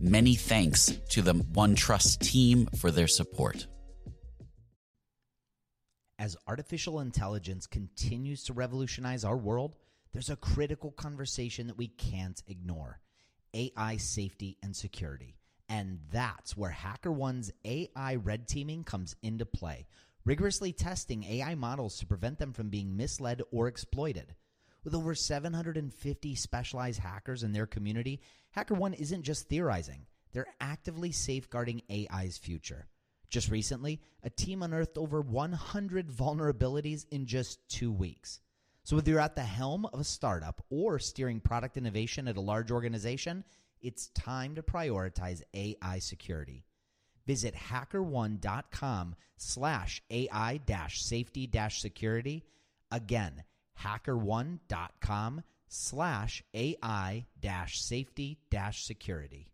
Many 0.00 0.34
thanks 0.34 0.98
to 1.10 1.22
the 1.22 1.34
OneTrust 1.34 2.18
team 2.18 2.66
for 2.78 2.90
their 2.90 3.06
support. 3.06 3.66
As 6.18 6.36
artificial 6.46 7.00
intelligence 7.00 7.66
continues 7.66 8.44
to 8.44 8.52
revolutionize 8.52 9.24
our 9.24 9.36
world, 9.36 9.76
there's 10.12 10.30
a 10.30 10.36
critical 10.36 10.90
conversation 10.90 11.66
that 11.66 11.78
we 11.78 11.88
can't 11.88 12.42
ignore 12.46 13.00
AI 13.52 13.96
safety 13.96 14.58
and 14.62 14.74
security. 14.74 15.36
And 15.68 15.98
that's 16.12 16.56
where 16.56 16.70
HackerOne's 16.70 17.52
AI 17.64 18.16
red 18.16 18.48
teaming 18.48 18.84
comes 18.84 19.16
into 19.22 19.46
play, 19.46 19.86
rigorously 20.24 20.72
testing 20.72 21.24
AI 21.24 21.54
models 21.54 21.98
to 21.98 22.06
prevent 22.06 22.38
them 22.38 22.52
from 22.52 22.68
being 22.68 22.96
misled 22.96 23.42
or 23.50 23.68
exploited. 23.68 24.34
With 24.84 24.94
over 24.94 25.14
750 25.14 26.34
specialized 26.34 27.00
hackers 27.00 27.42
in 27.42 27.52
their 27.52 27.66
community, 27.66 28.20
HackerOne 28.54 28.94
isn't 28.94 29.22
just 29.22 29.48
theorizing, 29.48 30.06
they're 30.32 30.54
actively 30.60 31.10
safeguarding 31.10 31.82
AI's 31.90 32.36
future. 32.36 32.86
Just 33.30 33.50
recently, 33.50 34.00
a 34.22 34.30
team 34.30 34.62
unearthed 34.62 34.98
over 34.98 35.22
100 35.22 36.08
vulnerabilities 36.08 37.06
in 37.10 37.24
just 37.26 37.66
two 37.68 37.90
weeks. 37.90 38.40
So, 38.82 38.96
whether 38.96 39.10
you're 39.10 39.20
at 39.20 39.34
the 39.34 39.42
helm 39.42 39.86
of 39.86 40.00
a 40.00 40.04
startup 40.04 40.62
or 40.68 40.98
steering 40.98 41.40
product 41.40 41.78
innovation 41.78 42.28
at 42.28 42.36
a 42.36 42.42
large 42.42 42.70
organization, 42.70 43.42
it's 43.80 44.08
time 44.08 44.54
to 44.56 44.62
prioritize 44.62 45.42
AI 45.54 45.98
security. 45.98 46.64
Visit 47.26 47.54
hackerone.com 47.54 49.16
slash 49.38 50.02
AI 50.10 50.60
safety 50.90 51.50
security. 51.70 52.44
Again, 52.90 53.42
hackerone.com 53.82 55.42
slash 55.68 56.42
AI 56.54 57.26
dash 57.40 57.80
safety 57.80 58.38
dash 58.50 58.84
security. 58.84 59.53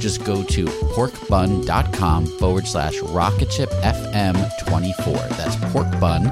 just 0.00 0.24
go 0.24 0.42
to 0.42 0.64
porkbun.com 0.64 2.26
forward 2.38 2.66
slash 2.66 2.98
rocketshipfm24. 3.00 5.28
That's 5.36 5.56
porkbun, 5.56 6.22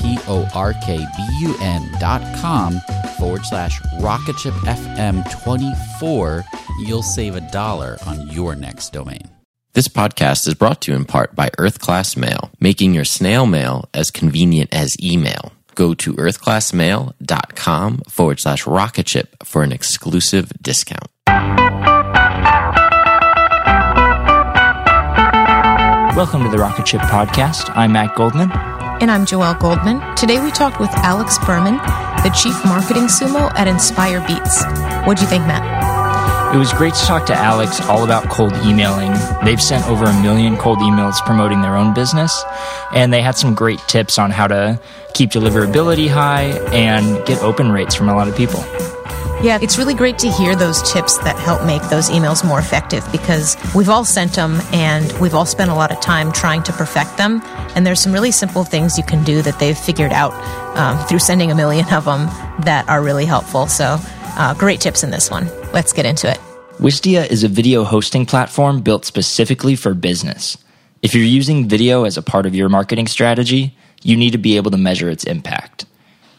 P 0.00 0.18
O 0.28 0.48
R 0.54 0.72
K 0.84 0.96
B 0.98 1.04
U 1.42 1.54
N 1.60 1.88
dot 2.00 2.22
com 2.40 2.80
forward 3.18 3.44
slash 3.44 3.80
rocketshipfm24. 4.00 6.44
You'll 6.80 7.02
save 7.02 7.36
a 7.36 7.42
dollar 7.52 7.98
on 8.06 8.28
your 8.28 8.56
next 8.56 8.92
domain. 8.92 9.28
This 9.74 9.88
podcast 9.88 10.46
is 10.46 10.52
brought 10.54 10.82
to 10.82 10.92
you 10.92 10.96
in 10.96 11.06
part 11.06 11.34
by 11.34 11.50
Earth 11.56 11.80
Class 11.80 12.14
Mail, 12.16 12.50
making 12.60 12.92
your 12.92 13.06
snail 13.06 13.46
mail 13.46 13.88
as 13.94 14.10
convenient 14.10 14.68
as 14.74 14.94
email. 15.02 15.52
Go 15.74 15.94
to 15.94 16.12
earthclassmail.com 16.12 18.02
forward 18.08 18.40
slash 18.40 18.66
rocketship 18.66 19.34
for 19.42 19.62
an 19.62 19.72
exclusive 19.72 20.52
discount. 20.60 21.08
Welcome 26.14 26.42
to 26.42 26.50
the 26.50 26.58
Rocket 26.58 26.86
Ship 26.86 27.00
Podcast. 27.00 27.74
I'm 27.74 27.92
Matt 27.92 28.14
Goldman. 28.14 28.52
And 29.00 29.10
I'm 29.10 29.24
Joelle 29.24 29.58
Goldman. 29.58 30.02
Today 30.14 30.42
we 30.44 30.50
talked 30.50 30.78
with 30.78 30.90
Alex 30.96 31.38
Berman, 31.46 31.76
the 32.22 32.30
Chief 32.36 32.54
Marketing 32.66 33.04
Sumo 33.04 33.50
at 33.54 33.66
Inspire 33.66 34.20
Beats. 34.26 34.62
What'd 35.06 35.22
you 35.22 35.26
think, 35.28 35.46
Matt? 35.46 36.54
It 36.54 36.58
was 36.58 36.70
great 36.74 36.92
to 36.92 37.00
talk 37.06 37.24
to 37.28 37.34
Alex 37.34 37.80
all 37.88 38.04
about 38.04 38.28
cold 38.28 38.52
emailing. 38.56 39.12
They've 39.42 39.60
sent 39.60 39.86
over 39.88 40.04
a 40.04 40.22
million 40.22 40.58
cold 40.58 40.80
emails 40.80 41.16
promoting 41.24 41.62
their 41.62 41.76
own 41.76 41.94
business, 41.94 42.44
and 42.94 43.10
they 43.10 43.22
had 43.22 43.36
some 43.36 43.54
great 43.54 43.78
tips 43.88 44.18
on 44.18 44.30
how 44.30 44.48
to 44.48 44.78
keep 45.14 45.30
deliverability 45.30 46.08
high 46.08 46.50
and 46.74 47.24
get 47.24 47.42
open 47.42 47.72
rates 47.72 47.94
from 47.94 48.10
a 48.10 48.14
lot 48.14 48.28
of 48.28 48.36
people. 48.36 48.62
Yeah, 49.42 49.58
it's 49.60 49.76
really 49.76 49.94
great 49.94 50.20
to 50.20 50.30
hear 50.30 50.54
those 50.54 50.80
tips 50.92 51.18
that 51.18 51.36
help 51.36 51.64
make 51.64 51.82
those 51.90 52.10
emails 52.10 52.46
more 52.46 52.60
effective 52.60 53.04
because 53.10 53.56
we've 53.74 53.88
all 53.88 54.04
sent 54.04 54.34
them 54.34 54.60
and 54.72 55.12
we've 55.18 55.34
all 55.34 55.46
spent 55.46 55.68
a 55.68 55.74
lot 55.74 55.90
of 55.90 56.00
time 56.00 56.30
trying 56.30 56.62
to 56.62 56.72
perfect 56.72 57.16
them. 57.16 57.42
And 57.74 57.84
there's 57.84 57.98
some 57.98 58.12
really 58.12 58.30
simple 58.30 58.62
things 58.62 58.96
you 58.96 59.02
can 59.02 59.24
do 59.24 59.42
that 59.42 59.58
they've 59.58 59.76
figured 59.76 60.12
out 60.12 60.32
um, 60.76 60.96
through 61.08 61.18
sending 61.18 61.50
a 61.50 61.56
million 61.56 61.92
of 61.92 62.04
them 62.04 62.26
that 62.60 62.88
are 62.88 63.02
really 63.02 63.24
helpful. 63.24 63.66
So, 63.66 63.98
uh, 64.36 64.54
great 64.54 64.80
tips 64.80 65.02
in 65.02 65.10
this 65.10 65.28
one. 65.28 65.48
Let's 65.72 65.92
get 65.92 66.06
into 66.06 66.30
it. 66.30 66.38
Wistia 66.78 67.28
is 67.28 67.42
a 67.42 67.48
video 67.48 67.82
hosting 67.82 68.26
platform 68.26 68.80
built 68.80 69.04
specifically 69.04 69.74
for 69.74 69.92
business. 69.92 70.56
If 71.02 71.16
you're 71.16 71.24
using 71.24 71.68
video 71.68 72.04
as 72.04 72.16
a 72.16 72.22
part 72.22 72.46
of 72.46 72.54
your 72.54 72.68
marketing 72.68 73.08
strategy, 73.08 73.76
you 74.04 74.16
need 74.16 74.30
to 74.30 74.38
be 74.38 74.56
able 74.56 74.70
to 74.70 74.78
measure 74.78 75.10
its 75.10 75.24
impact. 75.24 75.84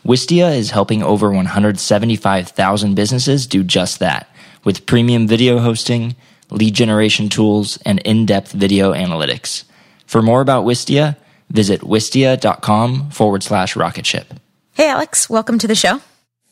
Wistia 0.05 0.53
is 0.53 0.71
helping 0.71 1.01
over 1.01 1.31
175,000 1.31 2.93
businesses 2.93 3.47
do 3.47 3.63
just 3.63 3.99
that 3.99 4.27
with 4.65 4.85
premium 4.85 5.27
video 5.27 5.59
hosting, 5.59 6.17
lead 6.49 6.73
generation 6.73 7.29
tools, 7.29 7.79
and 7.85 7.99
in 7.99 8.25
depth 8.25 8.51
video 8.51 8.91
analytics. 8.91 9.63
For 10.05 10.21
more 10.21 10.41
about 10.41 10.65
Wistia, 10.65 11.15
visit 11.49 11.81
wistia.com 11.81 13.11
forward 13.11 13.43
slash 13.43 13.77
rocketship. 13.77 14.33
Hey, 14.73 14.89
Alex, 14.89 15.29
welcome 15.29 15.57
to 15.59 15.67
the 15.67 15.75
show. 15.75 16.01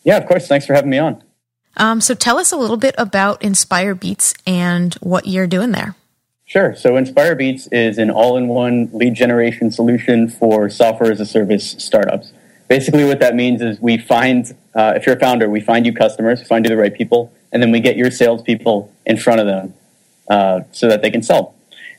Yeah, 0.05 0.15
of 0.15 0.27
course. 0.27 0.47
Thanks 0.47 0.65
for 0.65 0.73
having 0.73 0.89
me 0.89 0.99
on. 0.99 1.21
Um, 1.75 1.99
so 1.99 2.13
tell 2.13 2.37
us 2.37 2.53
a 2.53 2.57
little 2.57 2.77
bit 2.77 2.95
about 2.97 3.43
Inspire 3.43 3.95
Beats 3.95 4.33
and 4.47 4.93
what 4.95 5.27
you're 5.27 5.47
doing 5.47 5.71
there. 5.71 5.95
Sure. 6.45 6.73
So 6.75 6.95
Inspire 6.95 7.35
Beats 7.35 7.67
is 7.67 7.97
an 7.97 8.11
all 8.11 8.37
in 8.37 8.47
one 8.47 8.89
lead 8.93 9.15
generation 9.15 9.71
solution 9.71 10.29
for 10.29 10.69
software 10.69 11.11
as 11.11 11.19
a 11.19 11.25
service 11.25 11.75
startups 11.79 12.31
basically 12.71 13.03
what 13.03 13.19
that 13.19 13.35
means 13.35 13.61
is 13.61 13.81
we 13.81 13.97
find 13.97 14.55
uh, 14.75 14.93
if 14.95 15.05
you're 15.05 15.17
a 15.17 15.19
founder 15.19 15.49
we 15.49 15.59
find 15.59 15.85
you 15.85 15.91
customers 15.91 16.39
we 16.39 16.45
find 16.45 16.63
you 16.63 16.69
the 16.69 16.77
right 16.77 16.93
people 16.93 17.29
and 17.51 17.61
then 17.61 17.69
we 17.69 17.81
get 17.81 17.97
your 17.97 18.09
salespeople 18.09 18.89
in 19.05 19.17
front 19.17 19.41
of 19.41 19.45
them 19.45 19.73
uh, 20.29 20.61
so 20.71 20.87
that 20.87 21.01
they 21.01 21.11
can 21.11 21.21
sell. 21.21 21.53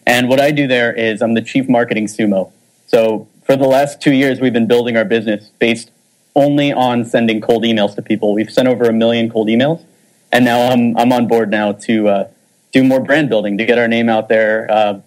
And 0.07 0.31
what 0.31 0.41
i 0.41 0.51
do 0.51 0.67
there 0.67 0.91
is 0.91 1.21
i'm 1.21 1.35
the 1.35 1.43
chief 1.43 1.69
marketing 1.69 2.07
sumo. 2.07 2.53
So 2.87 3.29
for 3.45 3.55
the 3.55 3.67
last 3.67 4.01
two 4.01 4.15
years 4.15 4.41
we've 4.41 4.55
been 4.55 4.67
building 4.67 4.97
our 4.97 5.05
business 5.05 5.51
based 5.59 5.91
only 6.35 6.73
on 6.73 7.05
sending 7.05 7.43
cold 7.43 7.65
emails 7.65 7.95
to 7.97 8.01
people. 8.01 8.33
We've 8.33 8.51
sent 8.51 8.67
over 8.67 8.85
a 8.85 8.95
million 8.95 9.29
cold 9.29 9.49
emails 9.49 9.85
and 10.33 10.43
now 10.43 10.71
i'm, 10.71 10.97
I'm 10.97 11.13
on 11.13 11.29
board 11.29 11.51
now 11.51 11.73
to 11.89 12.09
uh, 12.09 12.29
do 12.73 12.83
more 12.83 13.01
brand 13.01 13.29
building 13.29 13.59
to 13.59 13.67
get 13.67 13.77
our 13.77 13.89
name 13.89 14.09
out 14.09 14.31
there 14.31 14.71
uh, 14.71 15.01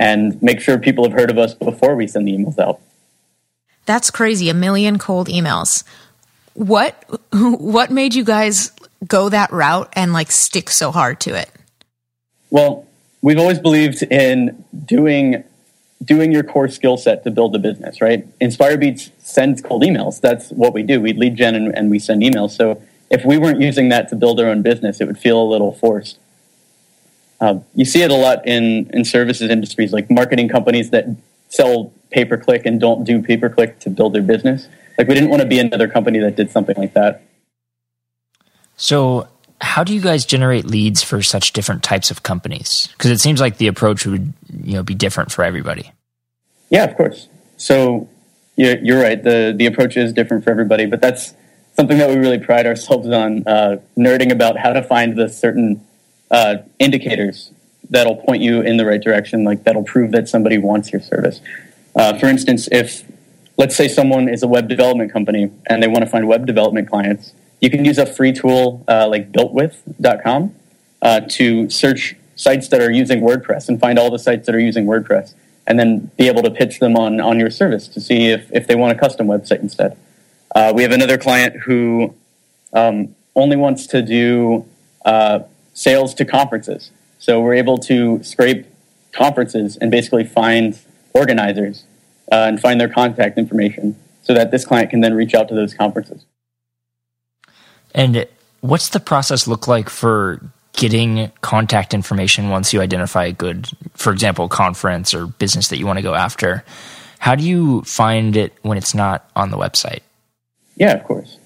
and 0.00 0.42
make 0.42 0.60
sure 0.60 0.78
people 0.78 1.04
have 1.08 1.16
heard 1.16 1.30
of 1.30 1.38
us 1.38 1.54
before 1.54 1.94
we 1.94 2.08
send 2.08 2.26
the 2.26 2.32
emails 2.32 2.58
out. 2.58 2.80
That's 3.86 4.10
crazy. 4.10 4.48
A 4.48 4.54
million 4.54 4.98
cold 4.98 5.28
emails. 5.28 5.84
What 6.54 7.04
what 7.32 7.90
made 7.90 8.14
you 8.14 8.24
guys 8.24 8.72
go 9.06 9.28
that 9.28 9.52
route 9.52 9.92
and 9.94 10.12
like 10.12 10.30
stick 10.30 10.70
so 10.70 10.90
hard 10.90 11.20
to 11.20 11.34
it? 11.34 11.50
Well, 12.50 12.86
we've 13.22 13.38
always 13.38 13.58
believed 13.58 14.02
in 14.04 14.64
doing 14.84 15.44
doing 16.04 16.32
your 16.32 16.42
core 16.42 16.68
skill 16.68 16.96
set 16.96 17.24
to 17.24 17.30
build 17.30 17.54
a 17.56 17.58
business, 17.58 18.00
right? 18.00 18.26
InspireBeats 18.38 19.10
sends 19.18 19.62
cold 19.62 19.82
emails. 19.82 20.20
That's 20.20 20.50
what 20.50 20.74
we 20.74 20.82
do. 20.82 21.00
We 21.00 21.12
lead 21.14 21.36
gen 21.36 21.54
and, 21.54 21.76
and 21.76 21.90
we 21.90 21.98
send 21.98 22.22
emails. 22.22 22.50
So 22.50 22.82
if 23.10 23.24
we 23.24 23.38
weren't 23.38 23.60
using 23.60 23.88
that 23.88 24.08
to 24.10 24.16
build 24.16 24.40
our 24.40 24.48
own 24.48 24.62
business, 24.62 25.00
it 25.00 25.06
would 25.06 25.18
feel 25.18 25.40
a 25.40 25.48
little 25.48 25.72
forced. 25.72 26.18
Uh, 27.40 27.60
you 27.74 27.84
see 27.84 28.02
it 28.02 28.10
a 28.10 28.14
lot 28.14 28.46
in, 28.46 28.90
in 28.92 29.04
services 29.04 29.50
industries, 29.50 29.92
like 29.92 30.10
marketing 30.10 30.48
companies 30.48 30.90
that 30.90 31.06
sell 31.48 31.92
pay 32.14 32.24
per 32.24 32.36
click 32.36 32.64
and 32.64 32.80
don't 32.80 33.04
do 33.04 33.20
pay 33.20 33.36
per 33.36 33.50
click 33.50 33.80
to 33.80 33.90
build 33.90 34.14
their 34.14 34.22
business. 34.22 34.68
Like 34.96 35.08
we 35.08 35.14
didn't 35.14 35.30
want 35.30 35.42
to 35.42 35.48
be 35.48 35.58
another 35.58 35.88
company 35.88 36.20
that 36.20 36.36
did 36.36 36.50
something 36.50 36.76
like 36.78 36.94
that. 36.94 37.22
So, 38.76 39.28
how 39.60 39.84
do 39.84 39.94
you 39.94 40.00
guys 40.00 40.24
generate 40.24 40.64
leads 40.64 41.02
for 41.02 41.22
such 41.22 41.52
different 41.52 41.82
types 41.82 42.10
of 42.10 42.22
companies? 42.22 42.88
Because 42.92 43.10
it 43.10 43.20
seems 43.20 43.40
like 43.40 43.58
the 43.58 43.66
approach 43.66 44.06
would 44.06 44.32
you 44.62 44.74
know 44.74 44.82
be 44.82 44.94
different 44.94 45.32
for 45.32 45.44
everybody. 45.44 45.92
Yeah, 46.70 46.84
of 46.84 46.96
course. 46.96 47.28
So 47.56 48.08
you're, 48.56 48.78
you're 48.78 49.02
right. 49.02 49.22
the 49.22 49.54
The 49.56 49.66
approach 49.66 49.96
is 49.96 50.12
different 50.12 50.44
for 50.44 50.50
everybody, 50.50 50.86
but 50.86 51.00
that's 51.00 51.34
something 51.76 51.98
that 51.98 52.08
we 52.08 52.16
really 52.16 52.38
pride 52.38 52.66
ourselves 52.66 53.08
on 53.08 53.46
uh, 53.46 53.76
nerding 53.96 54.30
about 54.30 54.56
how 54.56 54.72
to 54.72 54.82
find 54.82 55.16
the 55.16 55.28
certain 55.28 55.84
uh, 56.30 56.56
indicators 56.78 57.52
that'll 57.90 58.16
point 58.16 58.42
you 58.42 58.60
in 58.60 58.76
the 58.76 58.86
right 58.86 59.02
direction, 59.02 59.44
like 59.44 59.64
that'll 59.64 59.84
prove 59.84 60.12
that 60.12 60.28
somebody 60.28 60.58
wants 60.58 60.92
your 60.92 61.00
service. 61.00 61.40
Uh, 61.94 62.18
for 62.18 62.26
instance, 62.26 62.68
if 62.72 63.04
let's 63.56 63.76
say 63.76 63.88
someone 63.88 64.28
is 64.28 64.42
a 64.42 64.48
web 64.48 64.68
development 64.68 65.12
company 65.12 65.50
and 65.66 65.82
they 65.82 65.88
want 65.88 66.00
to 66.00 66.10
find 66.10 66.26
web 66.26 66.46
development 66.46 66.88
clients, 66.88 67.32
you 67.60 67.70
can 67.70 67.84
use 67.84 67.98
a 67.98 68.06
free 68.06 68.32
tool 68.32 68.84
uh, 68.88 69.08
like 69.08 69.32
builtwith.com 69.32 70.54
uh, 71.02 71.20
to 71.20 71.70
search 71.70 72.16
sites 72.36 72.68
that 72.68 72.80
are 72.80 72.90
using 72.90 73.20
WordPress 73.20 73.68
and 73.68 73.80
find 73.80 73.98
all 73.98 74.10
the 74.10 74.18
sites 74.18 74.46
that 74.46 74.54
are 74.54 74.60
using 74.60 74.86
WordPress 74.86 75.34
and 75.66 75.78
then 75.78 76.10
be 76.18 76.26
able 76.28 76.42
to 76.42 76.50
pitch 76.50 76.80
them 76.80 76.96
on, 76.96 77.20
on 77.20 77.38
your 77.38 77.50
service 77.50 77.88
to 77.88 78.00
see 78.00 78.28
if, 78.28 78.50
if 78.52 78.66
they 78.66 78.74
want 78.74 78.96
a 78.96 78.98
custom 78.98 79.26
website 79.26 79.60
instead. 79.60 79.96
Uh, 80.54 80.72
we 80.74 80.82
have 80.82 80.92
another 80.92 81.16
client 81.16 81.56
who 81.62 82.14
um, 82.72 83.14
only 83.34 83.56
wants 83.56 83.86
to 83.86 84.02
do 84.02 84.66
uh, 85.04 85.40
sales 85.72 86.14
to 86.14 86.24
conferences. 86.24 86.90
So 87.18 87.40
we're 87.40 87.54
able 87.54 87.78
to 87.78 88.22
scrape 88.22 88.66
conferences 89.12 89.76
and 89.76 89.90
basically 89.90 90.24
find 90.24 90.78
organizers 91.14 91.84
uh, 92.30 92.36
and 92.36 92.60
find 92.60 92.80
their 92.80 92.88
contact 92.88 93.38
information 93.38 93.96
so 94.22 94.34
that 94.34 94.50
this 94.50 94.64
client 94.64 94.90
can 94.90 95.00
then 95.00 95.14
reach 95.14 95.34
out 95.34 95.48
to 95.48 95.54
those 95.54 95.74
conferences. 95.74 96.24
And 97.94 98.26
what's 98.60 98.88
the 98.88 99.00
process 99.00 99.46
look 99.46 99.68
like 99.68 99.88
for 99.88 100.40
getting 100.72 101.30
contact 101.40 101.94
information 101.94 102.48
once 102.48 102.72
you 102.72 102.80
identify 102.80 103.26
a 103.26 103.32
good, 103.32 103.68
for 103.94 104.12
example, 104.12 104.48
conference 104.48 105.14
or 105.14 105.26
business 105.26 105.68
that 105.68 105.78
you 105.78 105.86
want 105.86 105.98
to 105.98 106.02
go 106.02 106.14
after? 106.14 106.64
How 107.20 107.34
do 107.34 107.44
you 107.44 107.82
find 107.82 108.36
it 108.36 108.52
when 108.62 108.76
it's 108.76 108.94
not 108.94 109.30
on 109.36 109.50
the 109.50 109.56
website? 109.56 110.00
Yeah, 110.76 110.92
of 110.92 111.04
course. 111.04 111.38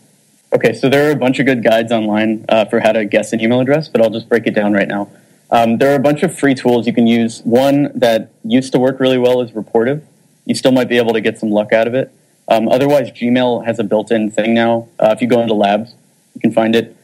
Okay, 0.53 0.73
so 0.73 0.89
there 0.89 1.09
are 1.09 1.13
a 1.13 1.17
bunch 1.17 1.39
of 1.39 1.47
good 1.47 1.63
guides 1.63 1.93
online 1.93 2.47
uh, 2.49 2.65
for 2.65 2.81
how 2.81 2.93
to 2.93 3.05
guess 3.05 3.35
an 3.35 3.41
email 3.41 3.61
address, 3.61 3.87
but 3.89 4.01
I'll 4.01 4.11
just 4.11 4.29
break 4.29 4.47
it 4.47 4.55
down 4.55 4.73
right 4.73 4.89
now. 4.89 5.11
Um, 5.51 5.79
there 5.79 5.93
are 5.93 5.97
a 5.97 6.01
bunch 6.01 6.23
of 6.23 6.37
free 6.39 6.55
tools 6.55 6.87
you 6.87 6.93
can 6.93 7.07
use. 7.07 7.41
One 7.43 7.91
that 7.95 8.31
used 8.45 8.73
to 8.73 8.79
work 8.79 9.01
really 9.01 9.19
well 9.19 9.41
is 9.41 9.53
Rapportive. 9.53 10.03
You 10.45 10.55
still 10.55 10.73
might 10.73 10.89
be 10.89 10.99
able 10.99 11.13
to 11.13 11.21
get 11.21 11.39
some 11.39 11.51
luck 11.51 11.73
out 11.73 11.87
of 11.87 11.95
it. 11.95 12.13
Um, 12.49 12.69
otherwise, 12.69 13.11
Gmail 13.11 13.65
has 13.65 13.79
a 13.79 13.85
built 13.85 14.11
in 14.11 14.31
thing 14.31 14.55
now. 14.55 14.89
Uh, 14.99 15.13
if 15.15 15.21
you 15.21 15.29
go 15.29 15.41
into 15.41 15.55
labs, 15.55 15.95
you 16.35 16.41
can 16.41 16.53
find 16.53 16.75
it. 16.75 16.97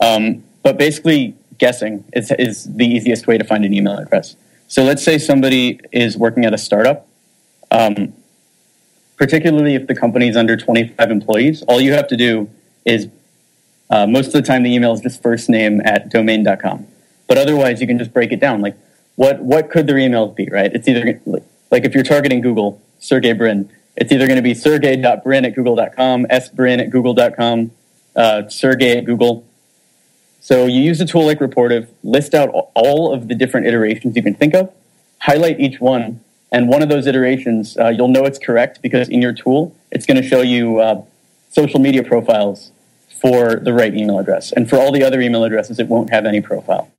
Um, 0.00 0.44
but 0.62 0.78
basically, 0.78 1.34
guessing 1.58 2.04
is, 2.12 2.32
is 2.38 2.64
the 2.74 2.86
easiest 2.86 3.26
way 3.26 3.38
to 3.38 3.44
find 3.44 3.64
an 3.64 3.72
email 3.72 3.96
address. 3.96 4.36
So 4.66 4.82
let's 4.82 5.02
say 5.02 5.18
somebody 5.18 5.80
is 5.92 6.16
working 6.16 6.44
at 6.44 6.54
a 6.54 6.58
startup, 6.58 7.06
um, 7.70 8.12
particularly 9.16 9.74
if 9.74 9.86
the 9.86 9.94
company 9.94 10.28
is 10.28 10.36
under 10.36 10.56
25 10.56 11.10
employees, 11.10 11.62
all 11.62 11.80
you 11.80 11.92
have 11.92 12.08
to 12.08 12.16
do 12.16 12.50
is 12.84 13.08
uh, 13.90 14.06
most 14.06 14.28
of 14.28 14.32
the 14.34 14.42
time 14.42 14.62
the 14.62 14.74
email 14.74 14.92
is 14.92 15.00
just 15.00 15.22
first 15.22 15.48
name 15.48 15.80
at 15.84 16.08
domain.com. 16.08 16.86
But 17.30 17.38
otherwise, 17.38 17.80
you 17.80 17.86
can 17.86 17.96
just 17.96 18.12
break 18.12 18.32
it 18.32 18.40
down. 18.40 18.60
Like, 18.60 18.76
what, 19.14 19.40
what 19.40 19.70
could 19.70 19.86
their 19.86 19.94
emails 19.94 20.34
be, 20.34 20.48
right? 20.50 20.68
It's 20.74 20.88
either, 20.88 21.20
like, 21.70 21.84
if 21.84 21.94
you're 21.94 22.02
targeting 22.02 22.40
Google, 22.40 22.82
Sergey 22.98 23.34
Brin, 23.34 23.70
it's 23.94 24.10
either 24.10 24.26
going 24.26 24.38
to 24.38 24.42
be 24.42 24.52
sergey.brin 24.52 25.44
at 25.44 25.54
google.com, 25.54 26.26
sbrin 26.26 26.80
at 26.80 26.90
google.com, 26.90 27.70
uh, 28.16 28.48
Sergey 28.48 28.98
at 28.98 29.04
Google. 29.04 29.46
So 30.40 30.66
you 30.66 30.82
use 30.82 31.00
a 31.00 31.06
tool 31.06 31.24
like 31.24 31.38
Rapportive, 31.38 31.86
list 32.02 32.34
out 32.34 32.48
all 32.74 33.14
of 33.14 33.28
the 33.28 33.36
different 33.36 33.68
iterations 33.68 34.16
you 34.16 34.24
can 34.24 34.34
think 34.34 34.52
of, 34.52 34.72
highlight 35.20 35.60
each 35.60 35.80
one, 35.80 36.24
and 36.50 36.68
one 36.68 36.82
of 36.82 36.88
those 36.88 37.06
iterations, 37.06 37.76
uh, 37.78 37.90
you'll 37.90 38.08
know 38.08 38.24
it's 38.24 38.40
correct 38.40 38.82
because 38.82 39.08
in 39.08 39.22
your 39.22 39.32
tool, 39.32 39.72
it's 39.92 40.04
going 40.04 40.20
to 40.20 40.28
show 40.28 40.40
you 40.40 40.80
uh, 40.80 41.04
social 41.48 41.78
media 41.78 42.02
profiles 42.02 42.72
for 43.20 43.54
the 43.54 43.72
right 43.72 43.94
email 43.94 44.18
address. 44.18 44.50
And 44.50 44.68
for 44.68 44.78
all 44.78 44.90
the 44.90 45.04
other 45.04 45.20
email 45.20 45.44
addresses, 45.44 45.78
it 45.78 45.86
won't 45.86 46.10
have 46.10 46.26
any 46.26 46.40
profile. 46.40 46.90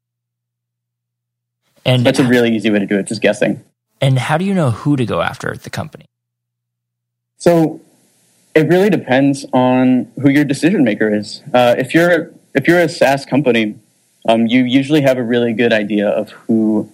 And 1.86 2.06
that's 2.06 2.20
a 2.20 2.24
really 2.24 2.56
easy 2.56 2.70
way 2.70 2.80
to 2.80 2.86
do 2.86 2.98
it, 2.98 3.08
just 3.08 3.22
guessing. 3.22 3.64
And 4.00 4.18
how 4.18 4.38
do 4.38 4.46
you 4.46 4.54
know 4.54 4.72
who 4.72 4.96
to 4.96 5.06
go 5.06 5.22
after 5.22 5.52
at 5.52 5.64
the 5.64 5.70
company? 5.70 6.06
So 7.38 7.82
it 8.54 8.68
really 8.68 8.90
depends 8.90 9.46
on 9.54 10.12
who 10.22 10.30
your 10.30 10.44
decision 10.44 10.84
maker 10.84 11.14
is. 11.14 11.42
Uh, 11.54 11.76
if 11.78 11.94
you're 11.94 12.32
if 12.54 12.68
you're 12.68 12.80
a 12.80 12.90
SaaS 12.90 13.26
company, 13.26 13.76
um, 14.28 14.48
you 14.48 14.64
usually 14.64 15.02
have 15.02 15.18
a 15.18 15.24
really 15.24 15.54
good 15.54 15.74
idea 15.74 16.08
of 16.08 16.30
who 16.32 16.92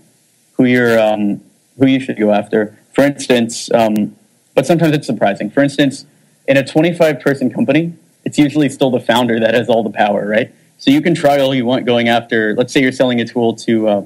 who 0.54 0.66
you're 0.66 1.00
um, 1.00 1.42
who 1.78 1.88
you 1.88 2.00
should 2.00 2.18
go 2.18 2.31
after. 2.31 2.78
For 2.94 3.04
instance, 3.04 3.72
um, 3.74 4.16
but 4.56 4.66
sometimes 4.66 4.95
it's 4.95 5.07
surprising. 5.07 5.50
For 5.50 5.62
instance, 5.62 6.06
in 6.48 6.57
a 6.57 6.66
25 6.66 7.19
person 7.19 7.50
company, 7.51 7.94
it's 8.24 8.38
usually 8.38 8.69
still 8.69 8.90
the 8.90 9.00
founder 9.00 9.40
that 9.40 9.54
has 9.54 9.69
all 9.69 9.83
the 9.83 9.92
power, 9.92 10.28
right? 10.28 10.51
So 10.78 10.92
you 10.92 11.01
can 11.01 11.16
try 11.16 11.40
all 11.40 11.54
you 11.54 11.66
want 11.66 11.86
going 11.86 12.07
after. 12.07 12.56
Let's 12.56 12.74
say 12.74 12.81
you're 12.81 12.92
selling 12.92 13.19
a 13.19 13.25
tool 13.25 13.56
to, 13.56 13.88
uh, 13.88 14.01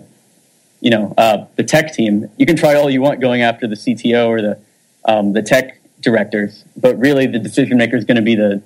you 0.82 0.90
know, 0.90 1.14
uh, 1.18 1.46
the 1.56 1.64
tech 1.64 1.94
team. 1.94 2.30
You 2.38 2.46
can 2.46 2.58
try 2.58 2.76
all 2.76 2.90
you 2.90 3.02
want 3.02 3.22
going 3.22 3.42
after 3.42 3.68
the 3.68 3.76
CTO 3.76 4.28
or 4.28 4.42
the 4.42 4.60
um, 5.06 5.34
the 5.34 5.42
tech 5.42 5.80
directors, 6.02 6.66
but 6.76 6.98
really 7.00 7.28
the 7.28 7.40
decision 7.40 7.78
maker 7.78 7.96
is 7.96 8.04
going 8.04 8.18
to 8.18 8.22
be 8.22 8.36
the 8.36 8.62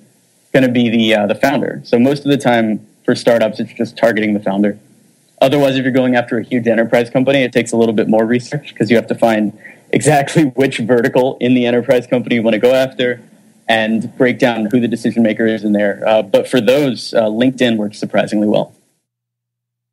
going 0.52 0.64
to 0.64 0.72
be 0.72 0.88
the 0.88 1.14
uh, 1.14 1.26
the 1.26 1.34
founder. 1.34 1.82
So 1.84 1.98
most 1.98 2.24
of 2.24 2.30
the 2.30 2.38
time 2.38 2.86
for 3.04 3.14
startups, 3.14 3.60
it's 3.60 3.72
just 3.72 3.96
targeting 3.96 4.34
the 4.34 4.40
founder. 4.40 4.78
Otherwise, 5.40 5.76
if 5.76 5.82
you're 5.82 5.92
going 5.92 6.16
after 6.16 6.38
a 6.38 6.42
huge 6.42 6.66
enterprise 6.66 7.10
company, 7.10 7.42
it 7.42 7.52
takes 7.52 7.72
a 7.72 7.76
little 7.76 7.94
bit 7.94 8.08
more 8.08 8.24
research 8.24 8.70
because 8.72 8.90
you 8.90 8.96
have 8.96 9.06
to 9.08 9.14
find 9.14 9.56
exactly 9.90 10.44
which 10.56 10.78
vertical 10.78 11.36
in 11.40 11.54
the 11.54 11.66
enterprise 11.66 12.06
company 12.06 12.36
you 12.36 12.42
want 12.42 12.54
to 12.54 12.60
go 12.60 12.74
after 12.74 13.22
and 13.68 14.16
break 14.16 14.38
down 14.38 14.66
who 14.66 14.80
the 14.80 14.88
decision 14.88 15.22
maker 15.22 15.44
is 15.44 15.64
in 15.64 15.72
there. 15.72 16.02
Uh, 16.06 16.22
but 16.22 16.48
for 16.48 16.60
those, 16.60 17.12
uh, 17.12 17.24
LinkedIn 17.24 17.76
works 17.76 17.98
surprisingly 17.98 18.46
well. 18.46 18.72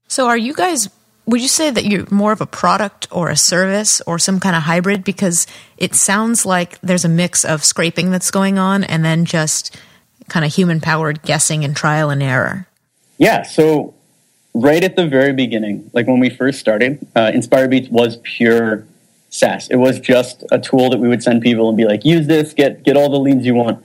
So, 0.07 0.27
are 0.27 0.37
you 0.37 0.53
guys 0.53 0.89
would 1.25 1.41
you 1.41 1.47
say 1.47 1.71
that 1.71 1.85
you're 1.85 2.05
more 2.11 2.31
of 2.31 2.41
a 2.41 2.45
product 2.45 3.07
or 3.11 3.29
a 3.29 3.37
service 3.37 4.01
or 4.01 4.19
some 4.19 4.39
kind 4.39 4.55
of 4.55 4.63
hybrid? 4.63 5.03
Because 5.03 5.47
it 5.77 5.95
sounds 5.95 6.45
like 6.45 6.79
there's 6.81 7.05
a 7.05 7.09
mix 7.09 7.45
of 7.45 7.63
scraping 7.63 8.11
that's 8.11 8.31
going 8.31 8.57
on 8.59 8.83
and 8.83 9.05
then 9.05 9.25
just 9.25 9.77
kind 10.27 10.45
of 10.45 10.53
human 10.53 10.81
powered 10.81 11.21
guessing 11.21 11.63
and 11.63 11.75
trial 11.75 12.09
and 12.09 12.21
error. 12.21 12.67
Yeah. 13.17 13.43
So, 13.43 13.93
right 14.53 14.83
at 14.83 14.95
the 14.95 15.07
very 15.07 15.33
beginning, 15.33 15.89
like 15.93 16.07
when 16.07 16.19
we 16.19 16.29
first 16.29 16.59
started, 16.59 17.05
uh, 17.15 17.31
InspireBeats 17.33 17.89
was 17.89 18.17
pure 18.23 18.85
SaaS. 19.29 19.67
It 19.69 19.77
was 19.77 19.99
just 19.99 20.43
a 20.51 20.59
tool 20.59 20.89
that 20.89 20.99
we 20.99 21.07
would 21.07 21.23
send 21.23 21.41
people 21.41 21.69
and 21.69 21.77
be 21.77 21.85
like, 21.85 22.05
use 22.05 22.27
this, 22.27 22.53
get, 22.53 22.83
get 22.83 22.97
all 22.97 23.09
the 23.09 23.19
leads 23.19 23.45
you 23.45 23.55
want. 23.55 23.83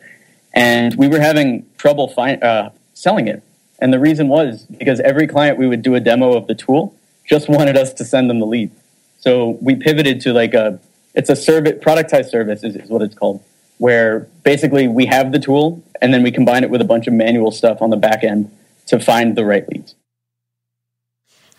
And 0.54 0.94
we 0.96 1.08
were 1.08 1.20
having 1.20 1.66
trouble 1.78 2.08
fi- 2.08 2.34
uh, 2.34 2.70
selling 2.94 3.28
it. 3.28 3.42
And 3.78 3.92
the 3.92 4.00
reason 4.00 4.28
was 4.28 4.64
because 4.64 4.98
every 5.00 5.26
client 5.28 5.56
we 5.56 5.68
would 5.68 5.82
do 5.82 5.94
a 5.94 6.00
demo 6.00 6.32
of 6.32 6.48
the 6.48 6.54
tool 6.54 6.94
just 7.28 7.48
wanted 7.48 7.76
us 7.76 7.92
to 7.94 8.04
send 8.04 8.28
them 8.28 8.40
the 8.40 8.46
lead. 8.46 8.70
So 9.18 9.58
we 9.60 9.76
pivoted 9.76 10.20
to 10.22 10.32
like 10.32 10.54
a, 10.54 10.80
it's 11.14 11.28
a 11.28 11.36
service, 11.36 11.74
productized 11.84 12.30
service 12.30 12.64
is, 12.64 12.76
is 12.76 12.88
what 12.88 13.02
it's 13.02 13.14
called, 13.14 13.42
where 13.76 14.28
basically 14.42 14.88
we 14.88 15.06
have 15.06 15.32
the 15.32 15.38
tool 15.38 15.82
and 16.00 16.12
then 16.12 16.22
we 16.22 16.30
combine 16.30 16.64
it 16.64 16.70
with 16.70 16.80
a 16.80 16.84
bunch 16.84 17.06
of 17.06 17.12
manual 17.12 17.50
stuff 17.50 17.82
on 17.82 17.90
the 17.90 17.96
back 17.96 18.24
end 18.24 18.50
to 18.86 18.98
find 18.98 19.36
the 19.36 19.44
right 19.44 19.68
leads. 19.68 19.94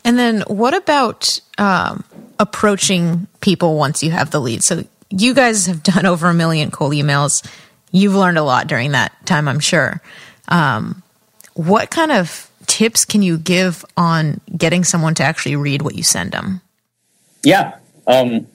And 0.03 0.17
then 0.17 0.41
what 0.47 0.73
about 0.73 1.39
um, 1.57 2.03
approaching 2.39 3.27
people 3.41 3.77
once 3.77 4.01
you 4.01 4.11
have 4.11 4.31
the 4.31 4.39
lead? 4.39 4.63
So 4.63 4.85
you 5.09 5.33
guys 5.33 5.67
have 5.67 5.83
done 5.83 6.05
over 6.05 6.27
a 6.27 6.33
million 6.33 6.71
cold 6.71 6.93
emails. 6.93 7.45
You've 7.91 8.15
learned 8.15 8.37
a 8.37 8.43
lot 8.43 8.67
during 8.67 8.91
that 8.91 9.13
time, 9.25 9.47
I'm 9.47 9.59
sure. 9.59 10.01
Um, 10.47 11.03
what 11.53 11.91
kind 11.91 12.11
of 12.11 12.48
tips 12.69 13.03
can 13.03 13.21
you 13.21 13.37
give 13.37 13.83
on 13.97 14.39
getting 14.55 14.85
someone 14.85 15.15
to 15.15 15.23
actually 15.23 15.57
read 15.57 15.81
what 15.81 15.95
you 15.95 16.03
send 16.03 16.31
them? 16.31 16.61
Yeah. 17.43 17.77
Um, 18.07 18.47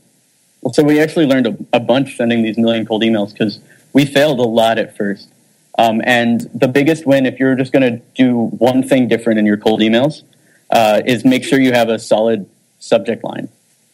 so 0.72 0.82
we 0.82 1.00
actually 1.00 1.26
learned 1.26 1.46
a, 1.46 1.58
a 1.74 1.80
bunch 1.80 2.16
sending 2.16 2.42
these 2.42 2.56
million 2.56 2.86
cold 2.86 3.02
emails 3.02 3.32
because 3.32 3.58
we 3.92 4.06
failed 4.06 4.38
a 4.38 4.44
lot 4.44 4.78
at 4.78 4.96
first. 4.96 5.28
Um, 5.76 6.00
and 6.04 6.42
the 6.54 6.68
biggest 6.68 7.04
win, 7.04 7.26
if 7.26 7.38
you're 7.38 7.56
just 7.56 7.72
going 7.72 7.82
to 7.82 8.02
do 8.14 8.36
one 8.36 8.82
thing 8.82 9.08
different 9.08 9.38
in 9.38 9.44
your 9.44 9.56
cold 9.56 9.80
emails, 9.80 10.22
uh, 10.70 11.02
is 11.04 11.24
make 11.24 11.44
sure 11.44 11.60
you 11.60 11.72
have 11.72 11.88
a 11.88 11.98
solid 11.98 12.48
subject 12.78 13.24
line. 13.24 13.48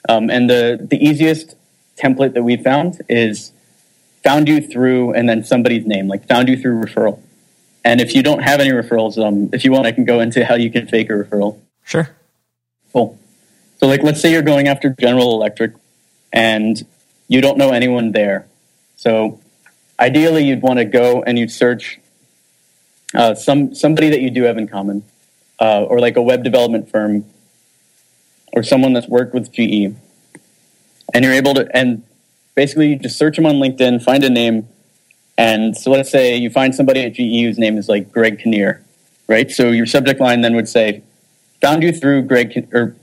Um, 0.08 0.30
and 0.30 0.48
the, 0.48 0.78
the 0.80 1.02
easiest 1.02 1.56
template 1.96 2.34
that 2.34 2.42
we 2.42 2.56
found 2.56 3.00
is 3.08 3.52
found 4.22 4.48
you 4.48 4.60
through 4.60 5.14
and 5.14 5.28
then 5.28 5.44
somebody's 5.44 5.86
name, 5.86 6.08
like 6.08 6.26
found 6.26 6.48
you 6.48 6.56
through 6.56 6.82
referral. 6.82 7.20
And 7.84 8.00
if 8.00 8.14
you 8.14 8.22
don't 8.22 8.42
have 8.42 8.60
any 8.60 8.70
referrals, 8.70 9.16
um, 9.18 9.48
if 9.52 9.64
you 9.64 9.72
want, 9.72 9.86
I 9.86 9.92
can 9.92 10.04
go 10.04 10.20
into 10.20 10.44
how 10.44 10.54
you 10.54 10.70
can 10.70 10.86
fake 10.86 11.08
a 11.08 11.14
referral. 11.14 11.58
Sure. 11.84 12.10
Cool. 12.92 13.18
So, 13.78 13.86
like, 13.86 14.02
let's 14.02 14.20
say 14.20 14.32
you're 14.32 14.42
going 14.42 14.68
after 14.68 14.90
General 14.90 15.32
Electric 15.32 15.72
and 16.32 16.84
you 17.28 17.40
don't 17.40 17.56
know 17.56 17.70
anyone 17.70 18.12
there. 18.12 18.46
So, 18.96 19.40
ideally, 19.98 20.44
you'd 20.44 20.62
want 20.62 20.78
to 20.78 20.84
go 20.84 21.22
and 21.22 21.38
you'd 21.38 21.50
search 21.50 22.00
uh, 23.14 23.34
some 23.34 23.74
somebody 23.74 24.10
that 24.10 24.20
you 24.20 24.30
do 24.30 24.42
have 24.42 24.58
in 24.58 24.68
common, 24.68 25.02
uh, 25.58 25.82
or 25.84 25.98
like 26.00 26.16
a 26.16 26.22
web 26.22 26.44
development 26.44 26.90
firm, 26.90 27.24
or 28.52 28.62
someone 28.62 28.92
that's 28.92 29.08
worked 29.08 29.34
with 29.34 29.50
GE, 29.50 29.94
and 31.14 31.24
you're 31.24 31.32
able 31.32 31.54
to 31.54 31.68
and 31.74 32.02
basically 32.54 32.88
you 32.88 32.96
just 32.96 33.16
search 33.16 33.36
them 33.36 33.46
on 33.46 33.56
LinkedIn, 33.56 34.02
find 34.02 34.22
a 34.22 34.30
name, 34.30 34.68
and 35.40 35.74
so 35.74 35.90
let's 35.90 36.10
say 36.10 36.36
you 36.36 36.50
find 36.50 36.74
somebody 36.74 37.00
at 37.00 37.14
GE 37.14 37.44
whose 37.46 37.56
name 37.56 37.78
is 37.78 37.88
like 37.88 38.12
Greg 38.12 38.38
Kinnear, 38.40 38.84
right? 39.26 39.50
So 39.50 39.70
your 39.70 39.86
subject 39.86 40.20
line 40.20 40.42
then 40.42 40.54
would 40.54 40.68
say, 40.68 41.02
"Found 41.62 41.82
you 41.82 41.92
through 41.92 42.24
Greg," 42.24 42.68
or 42.74 42.94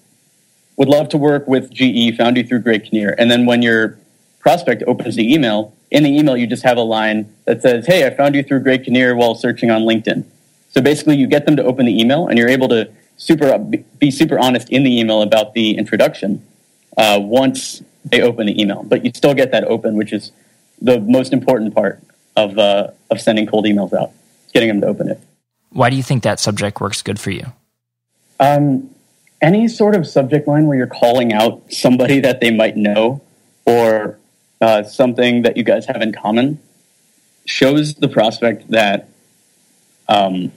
would 0.75 0.88
love 0.88 1.10
to 1.10 1.17
work 1.17 1.48
with 1.48 1.72
GE. 1.74 2.15
Found 2.15 2.38
you 2.38 2.44
through 2.44 2.60
Greg 2.60 2.84
Kinnear, 2.84 3.15
and 3.17 3.32
then 3.32 3.48
when 3.48 3.63
your 3.63 3.98
prospect 4.39 4.84
opens 4.86 5.15
the 5.15 5.34
email, 5.34 5.74
in 5.89 6.03
the 6.03 6.15
email 6.15 6.38
you 6.38 6.46
just 6.46 6.62
have 6.62 6.77
a 6.77 6.88
line 6.98 7.27
that 7.46 7.63
says, 7.63 7.88
"Hey, 7.88 8.06
I 8.06 8.12
found 8.12 8.36
you 8.36 8.44
through 8.44 8.60
Greg 8.60 8.84
Kinnear 8.84 9.15
while 9.15 9.34
searching 9.34 9.72
on 9.72 9.82
LinkedIn." 9.82 10.24
So 10.70 10.79
basically, 10.79 11.17
you 11.17 11.25
get 11.25 11.48
them 11.48 11.56
to 11.56 11.63
open 11.63 11.88
the 11.88 12.00
email, 12.00 12.27
and 12.27 12.38
you're 12.38 12.50
able 12.50 12.67
to 12.67 12.88
super 13.17 13.58
be 13.98 14.12
super 14.12 14.38
honest 14.38 14.70
in 14.70 14.84
the 14.84 15.00
email 15.00 15.24
about 15.24 15.56
the 15.56 15.75
introduction 15.75 16.44
uh, 16.98 17.17
once 17.20 17.82
they 18.06 18.22
open 18.22 18.46
the 18.46 18.62
email. 18.62 18.84
But 18.84 19.03
you 19.03 19.12
still 19.15 19.34
get 19.34 19.50
that 19.53 19.63
open, 19.63 19.96
which 19.96 20.13
is 20.13 20.32
the 20.79 21.00
most 21.00 21.34
important 21.34 21.74
part 21.74 22.00
of 22.38 22.58
uh, 22.58 22.91
of 23.10 23.20
sending 23.20 23.46
cold 23.46 23.65
emails 23.65 23.91
out, 23.91 24.12
getting 24.53 24.70
them 24.70 24.79
to 24.82 24.88
open 24.88 25.10
it. 25.10 25.20
Why 25.72 25.89
do 25.89 25.98
you 25.98 26.03
think 26.03 26.24
that 26.24 26.39
subject 26.39 26.79
works 26.79 27.01
good 27.01 27.20
for 27.20 27.32
you? 27.32 27.51
Um, 28.39 28.91
any 29.41 29.67
sort 29.67 29.96
of 29.96 30.08
subject 30.08 30.48
line 30.48 30.67
where 30.67 30.77
you're 30.77 30.88
calling 30.88 31.34
out 31.34 31.74
somebody 31.74 32.20
that 32.22 32.39
they 32.39 32.51
might 32.51 32.77
know 32.77 33.22
or 33.65 34.17
uh, 34.62 34.84
something 34.84 35.41
that 35.41 35.58
you 35.58 35.63
guys 35.63 35.88
have 35.88 36.01
in 36.01 36.13
common 36.13 36.60
shows 37.46 37.96
the 37.96 38.08
prospect 38.08 38.70
that 38.72 39.10
um, 40.08 40.51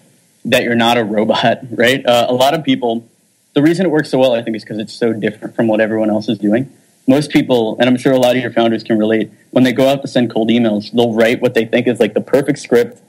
that 0.44 0.62
you're 0.62 0.76
not 0.76 0.96
a 0.96 1.04
robot, 1.04 1.60
right? 1.70 2.04
Uh, 2.04 2.26
a 2.28 2.34
lot 2.34 2.54
of 2.54 2.62
people, 2.62 3.08
the 3.54 3.62
reason 3.62 3.86
it 3.86 3.90
works 3.90 4.10
so 4.10 4.18
well, 4.18 4.34
I 4.34 4.42
think, 4.42 4.56
is 4.56 4.62
because 4.62 4.78
it's 4.78 4.92
so 4.92 5.12
different 5.12 5.56
from 5.56 5.66
what 5.66 5.80
everyone 5.80 6.10
else 6.10 6.28
is 6.28 6.38
doing. 6.38 6.72
Most 7.06 7.30
people, 7.30 7.76
and 7.78 7.88
I'm 7.88 7.96
sure 7.96 8.12
a 8.12 8.18
lot 8.18 8.36
of 8.36 8.42
your 8.42 8.52
founders 8.52 8.82
can 8.82 8.98
relate, 8.98 9.30
when 9.50 9.64
they 9.64 9.72
go 9.72 9.88
out 9.88 10.02
to 10.02 10.08
send 10.08 10.30
cold 10.30 10.48
emails, 10.48 10.92
they'll 10.92 11.12
write 11.12 11.40
what 11.40 11.54
they 11.54 11.64
think 11.64 11.86
is 11.86 11.98
like 11.98 12.14
the 12.14 12.20
perfect 12.20 12.58
script, 12.58 13.02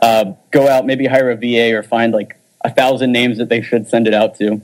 uh, 0.00 0.32
go 0.50 0.68
out, 0.68 0.86
maybe 0.86 1.06
hire 1.06 1.30
a 1.30 1.36
VA 1.36 1.74
or 1.76 1.82
find 1.82 2.12
like 2.12 2.36
a 2.64 2.70
thousand 2.70 3.12
names 3.12 3.38
that 3.38 3.48
they 3.48 3.60
should 3.60 3.88
send 3.88 4.06
it 4.06 4.14
out 4.14 4.36
to, 4.36 4.60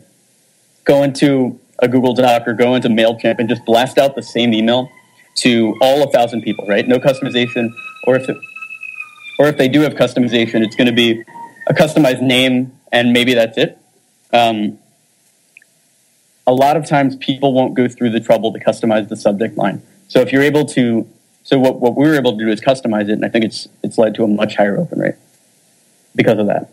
go 0.85 1.03
into 1.03 1.59
a 1.79 1.89
Google 1.89 2.15
Doc 2.15 2.47
or 2.47 2.55
go 2.55 2.75
into 2.75 2.89
MailChimp 2.89 3.39
and 3.39 3.49
just 3.49 3.65
blast 3.65 3.99
out 3.99 4.15
the 4.15 4.23
same 4.23 4.53
email 4.53 4.89
to 5.39 5.75
all 5.81 6.03
a 6.03 6.11
thousand 6.11 6.43
people, 6.43 6.67
right? 6.67 6.87
No 6.87 6.99
customization, 6.99 7.71
or 8.07 8.17
if 8.17 8.29
it, 8.29 8.37
or 9.39 9.49
if 9.49 9.57
they 9.57 9.69
do 9.69 9.81
have 9.81 9.95
customization, 9.95 10.65
it's 10.65 10.77
going 10.77 10.87
to 10.87 10.93
be 10.93 11.25
a 11.67 11.75
customized 11.75 12.23
name 12.23 12.79
and 12.93 13.13
maybe 13.13 13.35
that's 13.35 13.59
it. 13.59 13.79
Um, 14.33 14.79
a 16.47 16.53
lot 16.53 16.77
of 16.77 16.87
times 16.87 17.17
people 17.17 17.53
won't 17.53 17.75
go 17.75 17.89
through 17.89 18.11
the 18.11 18.21
trouble 18.21 18.53
to 18.53 18.59
customize 18.59 19.09
the 19.09 19.17
subject 19.17 19.57
line. 19.57 19.83
So 20.09 20.21
if 20.21 20.33
you're 20.33 20.43
able 20.43 20.65
to, 20.67 21.09
so 21.43 21.59
what, 21.59 21.81
what 21.81 21.97
we 21.97 22.07
were 22.07 22.15
able 22.15 22.37
to 22.37 22.45
do 22.45 22.51
is 22.51 22.61
customize 22.61 23.09
it, 23.09 23.13
and 23.13 23.25
I 23.25 23.29
think 23.29 23.45
it's 23.45 23.69
it's 23.83 23.99
led 23.99 24.15
to 24.17 24.25
a 24.25 24.29
much 24.29 24.57
higher 24.57 24.79
open 24.79 24.99
rate 24.99 25.15
because 26.15 26.39
of 26.39 26.47
that. 26.47 26.71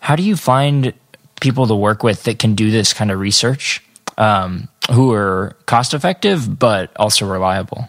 How 0.00 0.16
do 0.16 0.22
you 0.22 0.36
find 0.36 0.92
people 1.40 1.66
to 1.66 1.74
work 1.74 2.02
with 2.02 2.24
that 2.24 2.38
can 2.38 2.54
do 2.54 2.70
this 2.70 2.92
kind 2.92 3.10
of 3.10 3.18
research, 3.18 3.82
um, 4.18 4.68
who 4.90 5.12
are 5.12 5.56
cost 5.66 5.94
effective 5.94 6.58
but 6.58 6.92
also 6.96 7.26
reliable? 7.26 7.88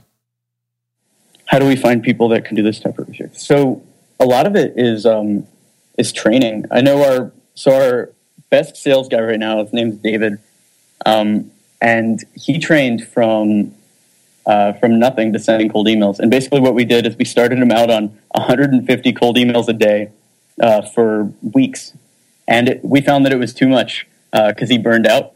How 1.45 1.59
do 1.59 1.67
we 1.67 1.75
find 1.75 2.01
people 2.01 2.29
that 2.29 2.45
can 2.45 2.55
do 2.55 2.63
this 2.63 2.79
type 2.79 2.97
of 2.97 3.09
research? 3.09 3.35
So 3.35 3.83
a 4.19 4.25
lot 4.25 4.45
of 4.45 4.55
it 4.55 4.73
is 4.77 5.05
um, 5.05 5.47
is 5.97 6.13
training. 6.13 6.65
I 6.71 6.81
know 6.81 7.03
our 7.03 7.33
so 7.55 7.73
our 7.73 8.09
best 8.49 8.77
sales 8.77 9.09
guy 9.09 9.19
right 9.19 9.39
now, 9.39 9.63
his 9.63 9.73
name's 9.73 9.95
David, 9.97 10.39
um, 11.05 11.51
and 11.81 12.23
he 12.35 12.59
trained 12.59 13.07
from 13.07 13.73
uh, 14.45 14.73
from 14.73 14.99
nothing 14.99 15.31
to 15.33 15.39
sending 15.39 15.69
cold 15.69 15.87
emails. 15.87 16.19
And 16.19 16.31
basically, 16.31 16.59
what 16.59 16.73
we 16.73 16.85
did 16.85 17.05
is 17.05 17.15
we 17.15 17.25
started 17.25 17.59
him 17.59 17.71
out 17.71 17.89
on 17.89 18.17
150 18.31 19.13
cold 19.13 19.37
emails 19.37 19.67
a 19.67 19.73
day 19.73 20.09
uh, 20.61 20.81
for 20.81 21.31
weeks, 21.41 21.93
and 22.47 22.69
it, 22.69 22.83
we 22.83 23.01
found 23.01 23.25
that 23.25 23.33
it 23.33 23.37
was 23.37 23.53
too 23.53 23.67
much 23.67 24.07
because 24.31 24.69
uh, 24.69 24.73
he 24.73 24.77
burned 24.77 25.07
out. 25.07 25.33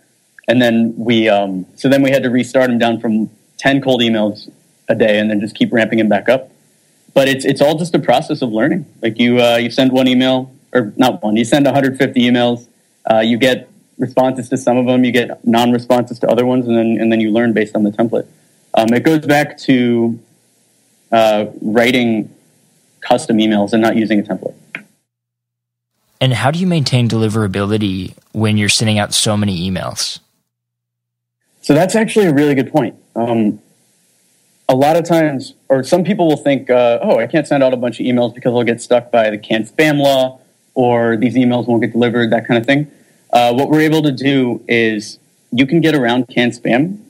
And 0.47 0.61
then 0.61 0.93
we 0.97 1.27
um, 1.27 1.65
so 1.75 1.89
then 1.89 2.01
we 2.03 2.11
had 2.11 2.23
to 2.23 2.29
restart 2.29 2.69
him 2.69 2.77
down 2.77 2.99
from 2.99 3.29
10 3.57 3.81
cold 3.81 4.01
emails 4.01 4.51
a 4.87 4.95
day, 4.95 5.19
and 5.19 5.29
then 5.29 5.39
just 5.39 5.55
keep 5.55 5.73
ramping 5.73 5.99
him 5.99 6.09
back 6.09 6.29
up. 6.29 6.51
But 7.13 7.27
it's 7.27 7.45
it's 7.45 7.61
all 7.61 7.77
just 7.77 7.95
a 7.95 7.99
process 7.99 8.41
of 8.41 8.51
learning. 8.51 8.85
Like 9.01 9.17
you 9.17 9.41
uh, 9.41 9.57
you 9.57 9.71
send 9.71 9.91
one 9.91 10.07
email 10.07 10.51
or 10.73 10.93
not 10.97 11.23
one, 11.23 11.37
you 11.37 11.45
send 11.45 11.65
150 11.65 12.19
emails, 12.19 12.67
uh, 13.09 13.19
you 13.19 13.37
get 13.37 13.69
responses 13.97 14.49
to 14.49 14.57
some 14.57 14.77
of 14.77 14.85
them, 14.85 15.03
you 15.03 15.11
get 15.11 15.45
non-responses 15.45 16.19
to 16.19 16.29
other 16.29 16.45
ones, 16.45 16.67
and 16.67 16.77
then 16.77 16.97
and 16.99 17.11
then 17.11 17.19
you 17.19 17.31
learn 17.31 17.53
based 17.53 17.75
on 17.75 17.83
the 17.83 17.91
template. 17.91 18.27
Um, 18.73 18.93
it 18.93 19.03
goes 19.03 19.25
back 19.25 19.57
to 19.59 20.19
uh, 21.11 21.45
writing 21.61 22.33
custom 23.01 23.37
emails 23.37 23.73
and 23.73 23.81
not 23.81 23.95
using 23.95 24.19
a 24.19 24.23
template. 24.23 24.55
And 26.19 26.33
how 26.33 26.51
do 26.51 26.59
you 26.59 26.67
maintain 26.67 27.07
deliverability 27.07 28.15
when 28.31 28.57
you're 28.57 28.69
sending 28.69 28.97
out 28.99 29.13
so 29.13 29.37
many 29.37 29.69
emails? 29.69 30.19
So 31.61 31.73
that's 31.73 31.95
actually 31.95 32.25
a 32.27 32.33
really 32.33 32.55
good 32.55 32.71
point. 32.71 32.95
Um, 33.15 33.59
a 34.67 34.75
lot 34.75 34.95
of 34.97 35.05
times, 35.05 35.53
or 35.69 35.83
some 35.83 36.03
people 36.03 36.27
will 36.27 36.37
think, 36.37 36.69
uh, 36.69 36.99
oh, 37.01 37.19
I 37.19 37.27
can't 37.27 37.47
send 37.47 37.63
out 37.63 37.73
a 37.73 37.77
bunch 37.77 37.99
of 37.99 38.05
emails 38.05 38.33
because 38.33 38.53
I'll 38.53 38.63
get 38.63 38.81
stuck 38.81 39.11
by 39.11 39.29
the 39.29 39.37
CAN-SPAM 39.37 39.99
law, 39.99 40.39
or 40.73 41.17
these 41.17 41.35
emails 41.35 41.67
won't 41.67 41.81
get 41.81 41.91
delivered, 41.91 42.31
that 42.31 42.47
kind 42.47 42.57
of 42.57 42.65
thing. 42.65 42.91
Uh, 43.31 43.53
what 43.53 43.69
we're 43.69 43.81
able 43.81 44.01
to 44.01 44.11
do 44.11 44.63
is 44.67 45.19
you 45.51 45.65
can 45.65 45.81
get 45.81 45.95
around 45.95 46.27
CAN-SPAM 46.27 47.03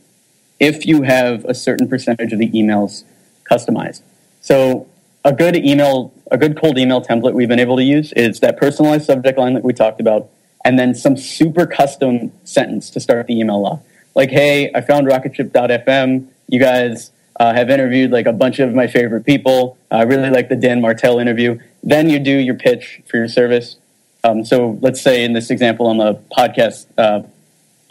if 0.60 0.86
you 0.86 1.04
have 1.04 1.46
a 1.46 1.54
certain 1.54 1.88
percentage 1.88 2.32
of 2.34 2.40
the 2.40 2.50
emails 2.52 3.04
customized. 3.50 4.02
So 4.42 4.88
a 5.24 5.34
good 5.34 5.56
email, 5.56 6.14
a 6.32 6.38
good 6.38 6.60
cold 6.60 6.78
email 6.78 7.02
template 7.02 7.34
we've 7.34 7.50
been 7.50 7.60
able 7.60 7.78
to 7.78 7.84
use 7.84 8.14
is 8.14 8.40
that 8.40 8.58
personalized 8.58 9.06
subject 9.06 9.38
line 9.38 9.54
that 9.56 9.64
we 9.64 9.74
talked 9.74 10.00
about, 10.00 10.30
and 10.64 10.80
then 10.80 10.96
some 10.96 11.18
super 11.18 11.66
custom 11.66 12.32
sentence 12.44 12.90
to 12.92 13.00
start 13.00 13.28
the 13.28 13.40
email 13.40 13.66
off. 13.66 13.82
Like, 14.14 14.30
hey, 14.30 14.72
I 14.74 14.82
found 14.82 15.08
rocketship.fm. 15.08 16.28
You 16.48 16.60
guys 16.60 17.12
uh, 17.40 17.54
have 17.54 17.70
interviewed 17.70 18.12
like 18.12 18.28
a 18.28 18.34
bunch 18.34 18.60
of 18.60 18.74
my 18.74 18.88
favorite 18.88 19.26
people. 19.26 19.78
I 19.92 20.04
really 20.04 20.30
like 20.30 20.50
the 20.50 20.56
Dan 20.56 20.80
Martell 20.80 21.20
interview. 21.20 21.60
Then 21.84 22.10
you 22.10 22.20
do 22.20 22.32
your 22.32 22.56
pitch 22.56 23.02
for 23.08 23.18
your 23.18 23.28
service. 23.28 23.78
Um, 24.26 24.44
so 24.44 24.80
let's 24.82 25.02
say 25.02 25.24
in 25.24 25.34
this 25.34 25.52
example, 25.52 25.88
I'm 25.88 26.00
a 26.00 26.16
podcast 26.16 26.88
uh, 26.98 27.22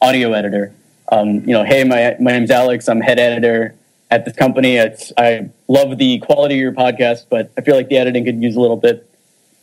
audio 0.03 0.33
editor. 0.33 0.75
Um, 1.13 1.41
you 1.41 1.53
know, 1.53 1.63
hey, 1.63 1.85
my 1.85 2.17
my 2.19 2.33
name's 2.33 2.51
Alex. 2.51 2.89
I'm 2.89 3.01
head 3.01 3.21
editor 3.21 3.77
at 4.11 4.25
this 4.25 4.35
company. 4.35 4.77
It's, 4.77 5.13
I 5.17 5.51
love 5.69 5.97
the 5.97 6.19
quality 6.19 6.57
of 6.57 6.61
your 6.61 6.73
podcast, 6.73 7.27
but 7.31 7.53
I 7.57 7.61
feel 7.61 7.77
like 7.77 7.89
the 7.89 7.99
editing 7.99 8.25
could 8.25 8.43
use 8.43 8.57
a 8.57 8.61
little 8.61 8.77
bit 8.77 9.09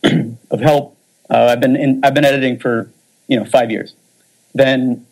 of 0.50 0.60
help. 0.60 0.96
Uh, 1.28 1.48
I've 1.50 1.60
been 1.60 1.76
in, 1.76 2.00
I've 2.02 2.14
been 2.14 2.24
editing 2.24 2.58
for 2.58 2.90
you 3.28 3.38
know 3.38 3.44
five 3.44 3.70
years. 3.70 3.94
Then 4.54 5.06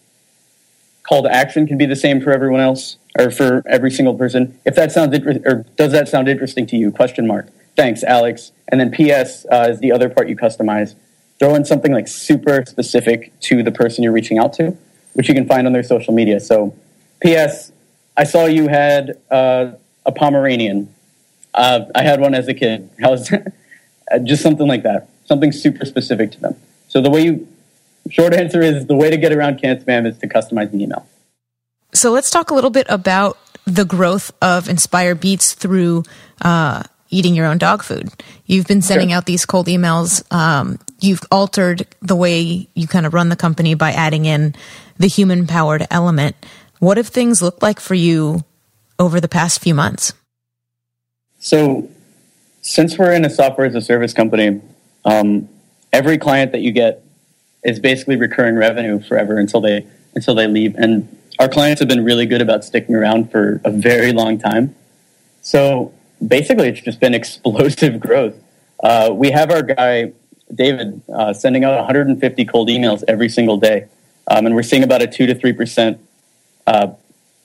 call 1.02 1.22
to 1.24 1.30
action 1.30 1.66
can 1.66 1.76
be 1.76 1.84
the 1.84 1.96
same 1.96 2.22
for 2.22 2.32
everyone 2.32 2.60
else 2.60 2.96
or 3.18 3.30
for 3.30 3.62
every 3.68 3.90
single 3.90 4.14
person. 4.14 4.58
If 4.64 4.76
that 4.76 4.92
sounds 4.92 5.14
inter- 5.14 5.42
or 5.44 5.66
does 5.76 5.92
that 5.92 6.08
sound 6.08 6.26
interesting 6.26 6.66
to 6.68 6.76
you? 6.78 6.90
Question 6.90 7.26
mark. 7.26 7.48
Thanks, 7.76 8.02
Alex. 8.02 8.52
And 8.68 8.80
then 8.80 8.90
PS 8.90 9.44
uh, 9.52 9.68
is 9.68 9.80
the 9.80 9.92
other 9.92 10.08
part 10.08 10.30
you 10.30 10.36
customize. 10.36 10.94
Throw 11.40 11.54
in 11.54 11.64
something 11.64 11.92
like 11.92 12.06
super 12.06 12.64
specific 12.66 13.32
to 13.40 13.62
the 13.62 13.72
person 13.72 14.04
you're 14.04 14.12
reaching 14.12 14.38
out 14.38 14.52
to, 14.54 14.76
which 15.14 15.26
you 15.26 15.34
can 15.34 15.46
find 15.46 15.66
on 15.66 15.72
their 15.72 15.82
social 15.82 16.14
media. 16.14 16.38
So, 16.38 16.76
PS, 17.24 17.72
I 18.16 18.24
saw 18.24 18.44
you 18.44 18.68
had 18.68 19.18
uh, 19.30 19.72
a 20.04 20.12
Pomeranian. 20.12 20.94
Uh, 21.54 21.86
I 21.94 22.02
had 22.02 22.20
one 22.20 22.34
as 22.34 22.46
a 22.48 22.54
kid. 22.54 22.90
How's 23.00 23.30
just 24.22 24.42
something 24.42 24.68
like 24.68 24.82
that? 24.82 25.08
Something 25.24 25.52
super 25.52 25.86
specific 25.86 26.32
to 26.32 26.40
them. 26.40 26.56
So 26.88 27.00
the 27.00 27.08
way 27.10 27.22
you, 27.22 27.48
short 28.10 28.34
answer 28.34 28.60
is 28.60 28.86
the 28.86 28.96
way 28.96 29.08
to 29.08 29.16
get 29.16 29.32
around 29.32 29.60
CAN-SPAM 29.60 30.04
is 30.04 30.18
to 30.18 30.28
customize 30.28 30.70
the 30.70 30.82
email. 30.82 31.06
So 31.94 32.12
let's 32.12 32.30
talk 32.30 32.50
a 32.50 32.54
little 32.54 32.70
bit 32.70 32.86
about 32.90 33.38
the 33.64 33.84
growth 33.84 34.30
of 34.42 34.68
Inspire 34.68 35.14
Beats 35.14 35.54
through 35.54 36.02
uh, 36.42 36.82
eating 37.10 37.34
your 37.34 37.46
own 37.46 37.58
dog 37.58 37.82
food. 37.82 38.10
You've 38.46 38.66
been 38.66 38.82
sending 38.82 39.08
Sure. 39.10 39.18
out 39.18 39.26
these 39.26 39.44
cold 39.44 39.66
emails. 39.66 40.22
Um, 40.32 40.78
you've 41.00 41.22
altered 41.30 41.86
the 42.00 42.16
way 42.16 42.68
you 42.74 42.86
kind 42.86 43.06
of 43.06 43.14
run 43.14 43.28
the 43.28 43.36
company 43.36 43.74
by 43.74 43.92
adding 43.92 44.24
in 44.24 44.54
the 44.98 45.08
human 45.08 45.46
powered 45.46 45.86
element. 45.90 46.36
What 46.78 46.96
have 46.96 47.08
things 47.08 47.42
looked 47.42 47.62
like 47.62 47.80
for 47.80 47.94
you 47.94 48.44
over 48.98 49.20
the 49.20 49.28
past 49.28 49.60
few 49.60 49.74
months? 49.74 50.12
So, 51.38 51.88
since 52.62 52.98
we're 52.98 53.12
in 53.12 53.24
a 53.24 53.30
software 53.30 53.66
as 53.66 53.74
a 53.74 53.80
service 53.80 54.12
company, 54.12 54.60
um, 55.04 55.48
every 55.92 56.18
client 56.18 56.52
that 56.52 56.60
you 56.60 56.70
get 56.72 57.02
is 57.64 57.80
basically 57.80 58.16
recurring 58.16 58.56
revenue 58.56 59.00
forever 59.00 59.38
until 59.38 59.60
they 59.60 59.86
until 60.14 60.34
they 60.34 60.46
leave. 60.46 60.74
And 60.76 61.16
our 61.38 61.48
clients 61.48 61.80
have 61.80 61.88
been 61.88 62.04
really 62.04 62.26
good 62.26 62.42
about 62.42 62.64
sticking 62.64 62.94
around 62.94 63.30
for 63.30 63.60
a 63.64 63.70
very 63.70 64.12
long 64.12 64.38
time. 64.38 64.74
So 65.40 65.92
basically, 66.26 66.68
it's 66.68 66.80
just 66.80 67.00
been 67.00 67.14
explosive 67.22 68.00
growth. 68.00 68.34
Uh, 68.82 69.10
we 69.12 69.30
have 69.30 69.50
our 69.50 69.62
guy 69.62 70.12
David 70.54 71.00
uh, 71.12 71.32
sending 71.32 71.64
out 71.64 71.76
150 71.76 72.44
cold 72.46 72.68
emails 72.68 73.04
every 73.06 73.28
single 73.28 73.56
day, 73.56 73.86
um, 74.26 74.46
and 74.46 74.54
we're 74.54 74.62
seeing 74.62 74.82
about 74.82 75.02
a 75.02 75.06
two 75.06 75.26
to 75.26 75.34
three 75.34 75.52
percent 75.52 76.00
uh, 76.66 76.88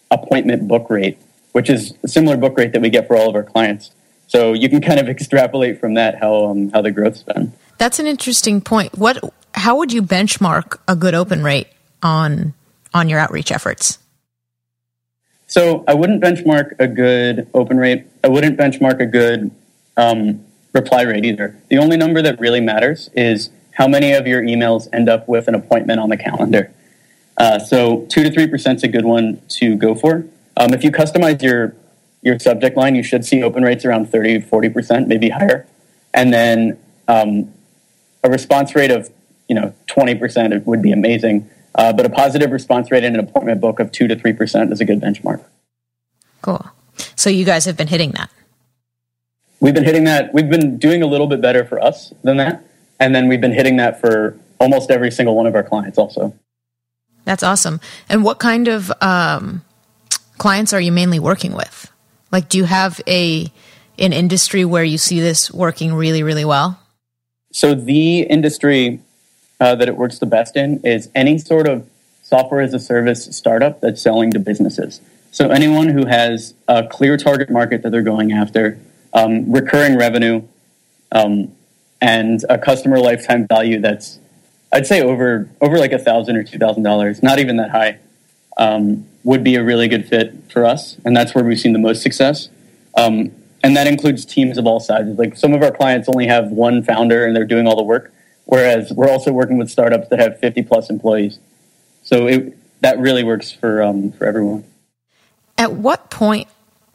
appointment 0.09 0.67
book 0.67 0.89
rate, 0.89 1.17
which 1.51 1.69
is 1.69 1.93
a 2.03 2.07
similar 2.07 2.37
book 2.37 2.57
rate 2.57 2.71
that 2.73 2.81
we 2.81 2.89
get 2.89 3.07
for 3.07 3.15
all 3.15 3.29
of 3.29 3.35
our 3.35 3.43
clients. 3.43 3.91
So 4.27 4.53
you 4.53 4.69
can 4.69 4.81
kind 4.81 4.99
of 4.99 5.07
extrapolate 5.09 5.79
from 5.79 5.95
that 5.95 6.19
how 6.19 6.45
um, 6.45 6.69
how 6.71 6.81
the 6.81 6.91
growth's 6.91 7.23
been. 7.23 7.53
That's 7.77 7.99
an 7.99 8.07
interesting 8.07 8.61
point. 8.61 8.97
What? 8.97 9.19
How 9.53 9.77
would 9.77 9.93
you 9.93 10.01
benchmark 10.01 10.79
a 10.87 10.95
good 10.95 11.13
open 11.13 11.43
rate 11.43 11.67
on 12.01 12.53
on 12.93 13.09
your 13.09 13.19
outreach 13.19 13.51
efforts? 13.51 13.99
So 15.55 15.85
I 15.87 15.93
wouldn't 15.93 16.21
benchmark 16.21 16.73
a 16.79 16.87
good 16.87 17.47
open 17.53 17.77
rate. 17.77 18.07
I 18.21 18.27
wouldn't 18.27 18.59
benchmark 18.59 18.99
a 18.99 19.05
good 19.05 19.51
um, 19.95 20.43
reply 20.73 21.03
rate 21.03 21.23
either. 21.23 21.57
The 21.69 21.77
only 21.77 21.95
number 21.95 22.21
that 22.21 22.41
really 22.41 22.59
matters 22.59 23.09
is 23.13 23.51
how 23.75 23.87
many 23.87 24.11
of 24.11 24.27
your 24.27 24.41
emails 24.41 24.89
end 24.91 25.07
up 25.07 25.29
with 25.29 25.47
an 25.47 25.55
appointment 25.55 26.01
on 26.01 26.09
the 26.09 26.17
calendar. 26.17 26.73
Uh, 27.37 27.57
so 27.57 28.05
two 28.09 28.21
to 28.23 28.29
three 28.29 28.47
percent 28.47 28.79
is 28.79 28.83
a 28.83 28.89
good 28.89 29.05
one 29.05 29.41
to 29.47 29.77
go 29.77 29.95
for. 29.95 30.25
Um, 30.57 30.73
if 30.73 30.83
you 30.83 30.91
customize 30.91 31.41
your 31.41 31.73
your 32.21 32.37
subject 32.37 32.75
line, 32.75 32.95
you 32.95 33.03
should 33.03 33.23
see 33.23 33.41
open 33.41 33.63
rates 33.63 33.85
around 33.85 34.11
30, 34.11 34.41
40 34.41 34.69
percent, 34.69 35.07
maybe 35.07 35.29
higher, 35.29 35.65
and 36.13 36.33
then 36.33 36.77
um, 37.07 37.53
a 38.25 38.29
response 38.29 38.75
rate 38.75 38.91
of 38.91 39.09
you 39.47 39.55
know 39.55 39.73
twenty 39.87 40.15
percent 40.15 40.67
would 40.67 40.81
be 40.81 40.91
amazing. 40.91 41.49
Uh, 41.75 41.91
but 41.91 42.05
a 42.05 42.09
positive 42.09 42.51
response 42.51 42.89
rate 42.89 43.03
in 43.03 43.13
an 43.13 43.19
appointment 43.19 43.59
book 43.59 43.79
of 43.79 43.91
two 43.91 44.07
to 44.07 44.15
three 44.15 44.33
percent 44.33 44.71
is 44.71 44.79
a 44.79 44.85
good 44.85 45.01
benchmark. 45.01 45.43
Cool. 46.41 46.65
So 47.15 47.29
you 47.29 47.45
guys 47.45 47.65
have 47.65 47.75
been 47.75 47.87
hitting 47.87 48.11
that. 48.11 48.29
We've 49.59 49.73
been 49.73 49.83
hitting 49.83 50.05
that. 50.05 50.33
We've 50.33 50.49
been 50.49 50.77
doing 50.77 51.01
a 51.01 51.07
little 51.07 51.27
bit 51.27 51.41
better 51.41 51.65
for 51.65 51.81
us 51.81 52.13
than 52.23 52.37
that, 52.37 52.63
and 52.99 53.13
then 53.13 53.27
we've 53.27 53.41
been 53.41 53.53
hitting 53.53 53.77
that 53.77 53.99
for 53.99 54.37
almost 54.59 54.89
every 54.91 55.11
single 55.11 55.35
one 55.35 55.47
of 55.47 55.55
our 55.55 55.63
clients. 55.63 55.97
Also, 55.97 56.33
That's 57.25 57.43
awesome. 57.43 57.81
And 58.07 58.23
what 58.23 58.39
kind 58.39 58.67
of 58.67 58.91
um, 59.01 59.63
clients 60.37 60.71
are 60.71 60.81
you 60.81 60.91
mainly 60.91 61.19
working 61.19 61.53
with? 61.53 61.91
Like, 62.31 62.49
do 62.49 62.57
you 62.57 62.65
have 62.65 63.01
a 63.07 63.51
an 63.97 64.11
industry 64.13 64.65
where 64.65 64.83
you 64.83 64.97
see 64.97 65.19
this 65.19 65.51
working 65.51 65.93
really, 65.93 66.23
really 66.23 66.45
well? 66.45 66.79
so 67.55 67.73
the 67.73 68.19
industry 68.23 68.99
uh, 69.59 69.75
that 69.75 69.87
it 69.87 69.97
works 69.97 70.19
the 70.19 70.25
best 70.25 70.55
in 70.55 70.79
is 70.83 71.09
any 71.15 71.37
sort 71.37 71.67
of 71.67 71.87
software 72.23 72.61
as 72.61 72.73
a 72.73 72.79
service 72.79 73.25
startup 73.35 73.81
that's 73.81 74.01
selling 74.01 74.31
to 74.31 74.39
businesses. 74.39 75.01
So 75.31 75.49
anyone 75.49 75.89
who 75.89 76.05
has 76.05 76.53
a 76.67 76.87
clear 76.87 77.17
target 77.17 77.49
market 77.49 77.81
that 77.83 77.91
they're 77.91 78.01
going 78.01 78.31
after, 78.31 78.79
um, 79.13 79.51
recurring 79.51 79.97
revenue, 79.97 80.43
um, 81.11 81.53
and 82.01 82.43
a 82.49 82.57
customer 82.57 82.99
lifetime 82.99 83.47
value 83.47 83.79
that's, 83.79 84.19
I'd 84.71 84.87
say 84.87 85.01
over 85.01 85.49
over 85.61 85.77
like 85.77 85.91
a 85.91 85.99
thousand 85.99 86.35
or 86.35 86.43
two 86.43 86.57
thousand 86.57 86.83
dollars, 86.83 87.23
not 87.23 87.39
even 87.39 87.57
that 87.57 87.71
high, 87.71 87.99
um, 88.57 89.05
would 89.23 89.43
be 89.43 89.55
a 89.55 89.63
really 89.63 89.87
good 89.87 90.07
fit 90.07 90.33
for 90.51 90.65
us, 90.65 90.97
and 91.05 91.15
that's 91.15 91.33
where 91.33 91.43
we've 91.43 91.59
seen 91.59 91.73
the 91.73 91.79
most 91.79 92.01
success. 92.01 92.49
Um, 92.97 93.31
and 93.63 93.75
that 93.75 93.87
includes 93.87 94.25
teams 94.25 94.57
of 94.57 94.67
all 94.67 94.79
sizes. 94.79 95.17
Like 95.17 95.35
some 95.35 95.53
of 95.53 95.63
our 95.63 95.71
clients 95.71 96.07
only 96.07 96.27
have 96.27 96.51
one 96.51 96.83
founder 96.83 97.25
and 97.25 97.35
they're 97.35 97.45
doing 97.45 97.67
all 97.67 97.75
the 97.75 97.83
work, 97.83 98.13
whereas 98.45 98.91
we're 98.91 99.09
also 99.09 99.31
working 99.31 99.57
with 99.57 99.69
startups 99.69 100.09
that 100.09 100.19
have 100.19 100.39
50 100.39 100.63
plus 100.63 100.89
employees. 100.89 101.39
So 102.03 102.27
it, 102.27 102.57
that 102.81 102.99
really 102.99 103.23
works 103.23 103.51
for 103.51 103.81
um, 103.81 104.11
for 104.11 104.25
everyone. 104.25 104.63
At 105.57 105.73
what 105.73 106.09
point 106.09 106.47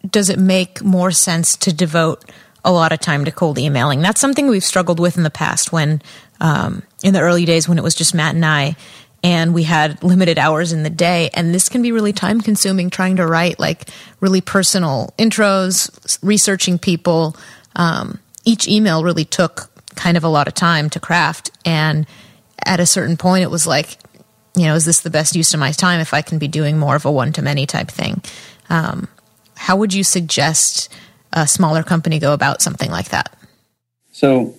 does 0.08 0.30
it 0.30 0.38
make 0.38 0.82
more 0.82 1.10
sense 1.10 1.56
to 1.58 1.72
devote 1.72 2.24
a 2.64 2.72
lot 2.72 2.92
of 2.92 3.00
time 3.00 3.24
to 3.24 3.32
cold 3.32 3.58
emailing? 3.58 4.00
That's 4.00 4.20
something 4.20 4.48
we've 4.48 4.64
struggled 4.64 5.00
with 5.00 5.16
in 5.16 5.22
the 5.22 5.30
past 5.30 5.72
when, 5.72 6.02
um, 6.40 6.82
in 7.02 7.14
the 7.14 7.20
early 7.20 7.44
days 7.44 7.68
when 7.68 7.78
it 7.78 7.84
was 7.84 7.94
just 7.94 8.14
Matt 8.14 8.34
and 8.34 8.44
I, 8.44 8.76
and 9.22 9.52
we 9.52 9.64
had 9.64 10.02
limited 10.02 10.38
hours 10.38 10.72
in 10.72 10.82
the 10.82 10.90
day. 10.90 11.30
And 11.34 11.54
this 11.54 11.68
can 11.68 11.82
be 11.82 11.92
really 11.92 12.12
time 12.12 12.40
consuming 12.40 12.90
trying 12.90 13.16
to 13.16 13.26
write 13.26 13.58
like 13.58 13.88
really 14.20 14.40
personal 14.40 15.12
intros, 15.18 16.18
researching 16.22 16.78
people. 16.78 17.36
Um, 17.76 18.18
each 18.44 18.68
email 18.68 19.04
really 19.04 19.24
took 19.24 19.70
kind 19.94 20.16
of 20.16 20.24
a 20.24 20.29
lot 20.29 20.48
of 20.48 20.55
time 20.55 20.90
to 20.90 21.00
craft. 21.00 21.50
And 21.64 22.07
at 22.64 22.81
a 22.81 22.87
certain 22.87 23.16
point, 23.16 23.42
it 23.42 23.50
was 23.50 23.66
like, 23.66 23.98
you 24.57 24.64
know, 24.64 24.74
is 24.74 24.85
this 24.85 25.00
the 25.00 25.11
best 25.11 25.37
use 25.37 25.55
of 25.55 25.61
my 25.61 25.72
time 25.72 26.00
if 26.00 26.12
I 26.12 26.22
can 26.22 26.38
be 26.38 26.48
doing 26.48 26.79
more 26.79 26.96
of 26.96 27.05
a 27.05 27.12
one 27.12 27.33
to 27.35 27.42
many 27.42 27.66
type 27.66 27.88
thing? 27.88 28.22
Um, 28.68 29.09
how 29.57 29.76
would 29.76 29.94
you 29.94 30.05
suggest 30.05 30.88
a 31.33 31.46
smaller 31.46 31.83
company 31.83 32.18
go 32.18 32.33
about 32.33 32.62
something 32.62 32.90
like 32.90 33.11
that? 33.11 33.37
So 34.12 34.55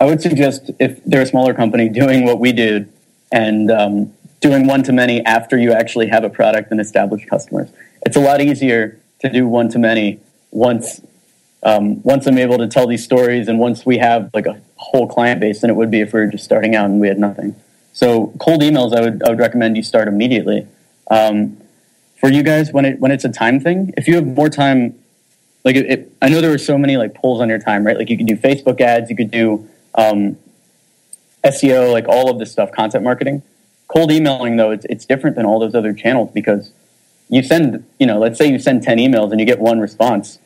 I 0.00 0.06
would 0.06 0.20
suggest 0.20 0.70
if 0.78 1.02
they're 1.04 1.22
a 1.22 1.26
smaller 1.26 1.54
company 1.54 1.88
doing 1.88 2.24
what 2.24 2.40
we 2.40 2.52
did 2.52 2.92
and 3.30 3.70
um, 3.70 4.12
doing 4.40 4.66
one 4.66 4.82
to 4.82 4.92
many 4.92 5.24
after 5.24 5.56
you 5.56 5.72
actually 5.72 6.08
have 6.08 6.24
a 6.24 6.30
product 6.30 6.70
and 6.70 6.80
established 6.80 7.28
customers. 7.28 7.70
It's 8.04 8.16
a 8.16 8.20
lot 8.20 8.40
easier 8.40 9.00
to 9.20 9.30
do 9.30 9.46
one 9.48 9.68
to 9.70 9.78
many 9.78 10.20
once 10.50 11.00
um, 11.64 12.02
once 12.02 12.26
I'm 12.26 12.38
able 12.38 12.58
to 12.58 12.68
tell 12.68 12.86
these 12.86 13.02
stories 13.02 13.48
and 13.48 13.58
once 13.58 13.86
we 13.86 13.98
have 13.98 14.30
like 14.34 14.46
a 14.46 14.60
whole 14.76 15.08
client 15.08 15.40
base 15.40 15.60
than 15.60 15.70
it 15.70 15.74
would 15.74 15.90
be 15.90 16.00
if 16.00 16.12
we 16.12 16.20
were 16.20 16.26
just 16.26 16.44
starting 16.44 16.74
out 16.74 16.86
and 16.86 17.00
we 17.00 17.08
had 17.08 17.18
nothing. 17.18 17.56
So 17.92 18.34
cold 18.38 18.60
emails, 18.60 18.94
I 18.94 19.00
would 19.00 19.22
I 19.22 19.30
would 19.30 19.38
recommend 19.38 19.76
you 19.76 19.82
start 19.82 20.08
immediately. 20.08 20.66
Um, 21.10 21.58
for 22.20 22.30
you 22.30 22.42
guys, 22.42 22.72
when 22.72 22.84
it 22.84 23.00
when 23.00 23.10
it's 23.10 23.24
a 23.24 23.28
time 23.30 23.60
thing, 23.60 23.94
if 23.96 24.06
you 24.06 24.16
have 24.16 24.26
more 24.26 24.48
time 24.48 24.98
like 25.64 25.76
it, 25.76 25.90
it, 25.90 26.12
I 26.20 26.28
know 26.28 26.40
there 26.40 26.50
were 26.50 26.58
so 26.58 26.76
many 26.76 26.96
like 26.96 27.14
pulls 27.14 27.40
on 27.40 27.48
your 27.48 27.58
time, 27.58 27.86
right? 27.86 27.96
Like 27.96 28.10
you 28.10 28.18
could 28.18 28.26
do 28.26 28.36
Facebook 28.36 28.80
ads, 28.80 29.08
you 29.08 29.16
could 29.16 29.30
do 29.30 29.68
um, 29.94 30.36
SEO, 31.44 31.90
like 31.92 32.06
all 32.06 32.30
of 32.30 32.38
this 32.38 32.52
stuff, 32.52 32.70
content 32.72 33.02
marketing. 33.02 33.42
Cold 33.88 34.12
emailing 34.12 34.56
though, 34.56 34.70
it's 34.70 34.84
it's 34.90 35.06
different 35.06 35.36
than 35.36 35.46
all 35.46 35.58
those 35.58 35.74
other 35.74 35.92
channels 35.92 36.30
because 36.32 36.72
you 37.30 37.42
send, 37.42 37.86
you 37.98 38.06
know, 38.06 38.18
let's 38.18 38.38
say 38.38 38.46
you 38.46 38.58
send 38.58 38.82
ten 38.82 38.98
emails 38.98 39.30
and 39.30 39.40
you 39.40 39.46
get 39.46 39.58
one 39.58 39.80
response. 39.80 40.38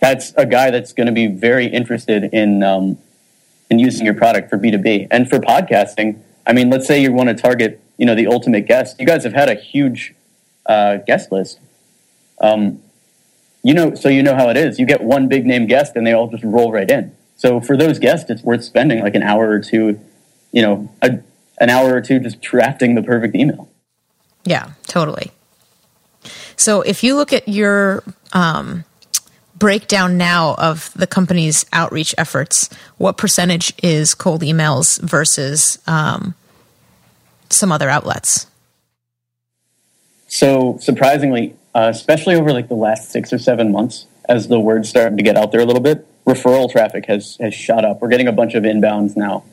That's 0.00 0.32
a 0.36 0.46
guy 0.46 0.70
that's 0.70 0.92
going 0.92 1.06
to 1.06 1.12
be 1.12 1.26
very 1.26 1.66
interested 1.66 2.24
in 2.32 2.62
um, 2.62 2.98
in 3.70 3.78
using 3.78 4.04
your 4.04 4.14
product 4.14 4.50
for 4.50 4.56
B 4.56 4.70
two 4.70 4.78
B 4.78 5.06
and 5.10 5.28
for 5.28 5.38
podcasting. 5.38 6.20
I 6.46 6.52
mean, 6.52 6.68
let's 6.68 6.86
say 6.86 7.00
you 7.00 7.12
want 7.12 7.30
to 7.30 7.34
target, 7.34 7.80
you 7.96 8.04
know, 8.04 8.14
the 8.14 8.26
ultimate 8.26 8.66
guest. 8.66 9.00
You 9.00 9.06
guys 9.06 9.24
have 9.24 9.32
had 9.32 9.48
a 9.48 9.54
huge 9.54 10.14
uh, 10.66 10.98
guest 10.98 11.32
list. 11.32 11.58
Um, 12.40 12.82
you 13.62 13.72
know, 13.72 13.94
so 13.94 14.10
you 14.10 14.22
know 14.22 14.34
how 14.34 14.50
it 14.50 14.58
is. 14.58 14.78
You 14.78 14.84
get 14.84 15.00
one 15.00 15.26
big 15.26 15.46
name 15.46 15.66
guest, 15.66 15.96
and 15.96 16.06
they 16.06 16.12
all 16.12 16.28
just 16.28 16.44
roll 16.44 16.70
right 16.70 16.90
in. 16.90 17.16
So 17.36 17.60
for 17.60 17.76
those 17.76 17.98
guests, 17.98 18.28
it's 18.30 18.42
worth 18.42 18.62
spending 18.62 19.00
like 19.00 19.14
an 19.14 19.22
hour 19.22 19.48
or 19.48 19.60
two, 19.60 19.98
you 20.52 20.60
know, 20.60 20.90
a, 21.00 21.20
an 21.58 21.70
hour 21.70 21.94
or 21.94 22.00
two 22.00 22.20
just 22.20 22.42
drafting 22.42 22.94
the 22.94 23.02
perfect 23.02 23.34
email. 23.34 23.70
Yeah, 24.44 24.72
totally. 24.86 25.32
So 26.56 26.82
if 26.82 27.02
you 27.02 27.16
look 27.16 27.32
at 27.32 27.48
your 27.48 28.04
um, 28.32 28.84
breakdown 29.64 30.18
now 30.18 30.54
of 30.58 30.92
the 30.94 31.06
company's 31.06 31.64
outreach 31.72 32.14
efforts, 32.18 32.68
what 32.98 33.16
percentage 33.16 33.72
is 33.82 34.14
cold 34.14 34.42
emails 34.42 35.00
versus 35.00 35.78
um, 35.86 36.34
some 37.48 37.72
other 37.72 37.88
outlets? 37.88 38.46
So 40.28 40.76
surprisingly, 40.82 41.56
uh, 41.74 41.88
especially 41.90 42.34
over 42.34 42.52
like 42.52 42.68
the 42.68 42.74
last 42.74 43.10
six 43.10 43.32
or 43.32 43.38
seven 43.38 43.72
months, 43.72 44.06
as 44.28 44.48
the 44.48 44.60
word 44.60 44.84
started 44.84 45.16
to 45.16 45.24
get 45.24 45.34
out 45.34 45.50
there 45.50 45.62
a 45.62 45.64
little 45.64 45.80
bit, 45.80 46.06
referral 46.26 46.70
traffic 46.70 47.06
has 47.06 47.38
has 47.40 47.54
shot 47.54 47.86
up. 47.86 48.02
We're 48.02 48.08
getting 48.08 48.28
a 48.28 48.32
bunch 48.32 48.52
of 48.54 48.64
inbounds 48.64 49.16
now. 49.16 49.44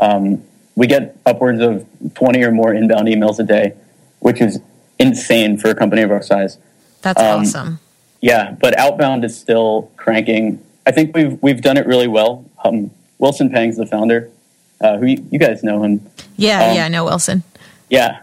Um, 0.00 0.42
we 0.74 0.88
get 0.88 1.16
upwards 1.24 1.60
of 1.60 1.86
twenty 2.14 2.42
or 2.42 2.50
more 2.50 2.74
inbound 2.74 3.06
emails 3.06 3.38
a 3.38 3.44
day, 3.44 3.74
which 4.18 4.40
is 4.40 4.58
insane 4.98 5.58
for 5.58 5.70
a 5.70 5.76
company 5.76 6.02
of 6.02 6.10
our 6.10 6.22
size. 6.22 6.58
That's 7.02 7.22
Um, 7.22 7.42
awesome. 7.42 7.80
Yeah, 8.20 8.54
but 8.60 8.78
outbound 8.78 9.24
is 9.24 9.38
still 9.38 9.90
cranking. 9.96 10.62
I 10.86 10.92
think 10.92 11.16
we've 11.16 11.42
we've 11.42 11.62
done 11.62 11.76
it 11.76 11.86
really 11.86 12.08
well. 12.08 12.44
Um, 12.64 12.90
Wilson 13.18 13.50
Pang's 13.50 13.76
the 13.76 13.86
founder, 13.86 14.30
uh, 14.80 14.98
who 14.98 15.06
you, 15.06 15.26
you 15.30 15.38
guys 15.38 15.62
know 15.62 15.82
him. 15.82 16.06
Yeah, 16.36 16.68
um, 16.68 16.76
yeah, 16.76 16.84
I 16.84 16.88
know 16.88 17.04
Wilson. 17.04 17.42
Yeah. 17.88 18.22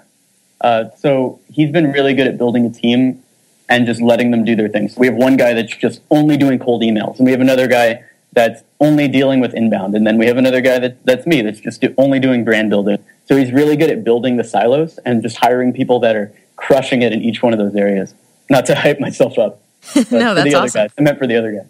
Uh, 0.60 0.86
so 0.98 1.40
he's 1.52 1.72
been 1.72 1.92
really 1.92 2.14
good 2.16 2.28
at 2.28 2.38
building 2.38 2.66
a 2.66 2.70
team 2.70 3.22
and 3.70 3.86
just 3.86 4.02
letting 4.02 4.32
them 4.32 4.44
do 4.44 4.56
their 4.56 4.70
things. 4.70 4.98
We 4.98 5.08
have 5.08 5.16
one 5.16 5.38
guy 5.38 5.54
that's 5.54 5.76
just 5.76 6.02
only 6.10 6.38
doing 6.38 6.58
cold 6.58 6.82
emails, 6.82 7.18
and 7.18 7.26
we 7.26 7.32
have 7.32 7.42
another 7.42 7.68
guy 7.68 8.04
that's 8.34 8.64
only 8.80 9.08
dealing 9.08 9.40
with 9.40 9.54
inbound, 9.54 9.96
and 9.96 10.06
then 10.06 10.18
we 10.18 10.26
have 10.28 10.38
another 10.38 10.62
guy 10.62 10.80
that, 10.80 11.06
that's 11.06 11.26
me 11.26 11.42
that's 11.42 11.60
just 11.60 11.82
do, 11.82 11.94
only 11.98 12.20
doing 12.20 12.44
brand 12.44 12.70
building. 12.70 12.98
So 13.26 13.36
he's 13.36 13.52
really 13.52 13.76
good 13.76 13.90
at 13.90 14.04
building 14.04 14.38
the 14.38 14.44
silos 14.44 15.00
and 15.06 15.22
just 15.22 15.38
hiring 15.38 15.74
people 15.74 16.00
that 16.00 16.16
are 16.16 16.32
crushing 16.56 17.02
it 17.02 17.12
in 17.12 17.22
each 17.22 17.44
one 17.44 17.54
of 17.54 17.60
those 17.60 17.76
areas. 17.76 18.14
Not 18.50 18.66
to 18.68 18.76
hype 18.84 19.00
myself 19.00 19.38
up. 19.38 19.62
No, 20.12 20.34
that's 20.34 20.54
awesome. 20.54 20.82
Guys. 20.82 20.92
I 20.98 21.02
meant 21.02 21.18
for 21.18 21.28
the 21.28 21.38
other 21.38 21.52
guy. 21.52 21.68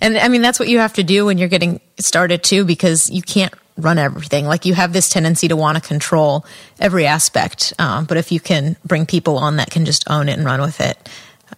And 0.00 0.18
I 0.18 0.28
mean, 0.28 0.42
that's 0.42 0.58
what 0.58 0.68
you 0.68 0.78
have 0.78 0.94
to 0.94 1.02
do 1.02 1.26
when 1.26 1.38
you're 1.38 1.48
getting 1.48 1.80
started 1.98 2.42
too, 2.42 2.64
because 2.64 3.10
you 3.10 3.22
can't 3.22 3.54
run 3.76 3.98
everything. 3.98 4.46
Like 4.46 4.64
you 4.64 4.74
have 4.74 4.92
this 4.92 5.08
tendency 5.08 5.48
to 5.48 5.56
want 5.56 5.76
to 5.76 5.86
control 5.86 6.44
every 6.78 7.06
aspect. 7.06 7.72
Um, 7.78 8.04
but 8.04 8.16
if 8.16 8.30
you 8.30 8.40
can 8.40 8.76
bring 8.84 9.06
people 9.06 9.38
on 9.38 9.56
that 9.56 9.70
can 9.70 9.84
just 9.84 10.08
own 10.10 10.28
it 10.28 10.36
and 10.36 10.44
run 10.44 10.60
with 10.60 10.80
it, 10.80 11.08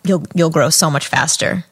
you'll 0.04 0.24
you'll 0.34 0.50
grow 0.50 0.70
so 0.70 0.90
much 0.90 1.06
faster. 1.08 1.64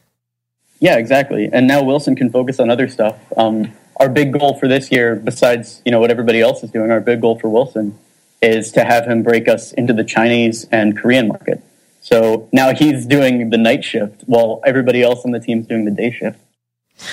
Yeah, 0.79 0.97
exactly. 0.97 1.49
And 1.51 1.67
now 1.67 1.83
Wilson 1.83 2.15
can 2.15 2.29
focus 2.29 2.59
on 2.59 2.69
other 2.69 2.87
stuff. 2.87 3.17
Um, 3.37 3.71
our 3.97 4.09
big 4.09 4.33
goal 4.33 4.59
for 4.59 4.67
this 4.67 4.91
year, 4.91 5.15
besides 5.15 5.81
you 5.85 5.91
know 5.91 5.99
what 5.99 6.11
everybody 6.11 6.41
else 6.41 6.63
is 6.63 6.71
doing, 6.71 6.91
our 6.91 6.99
big 6.99 7.21
goal 7.21 7.39
for 7.39 7.49
Wilson 7.49 7.97
is 8.41 8.71
to 8.73 8.83
have 8.83 9.05
him 9.05 9.23
break 9.23 9.47
us 9.47 9.71
into 9.73 9.93
the 9.93 10.03
Chinese 10.03 10.67
and 10.71 10.97
Korean 10.97 11.27
market. 11.27 11.61
So 12.05 12.47
now 12.53 12.71
he's 12.71 13.07
doing 13.07 13.49
the 13.49 13.57
night 13.57 13.83
shift 13.83 14.21
while 14.27 14.61
everybody 14.63 15.01
else 15.01 15.25
on 15.25 15.31
the 15.31 15.39
team's 15.39 15.65
doing 15.65 15.85
the 15.85 15.91
day 15.91 16.11
shift. 16.11 16.39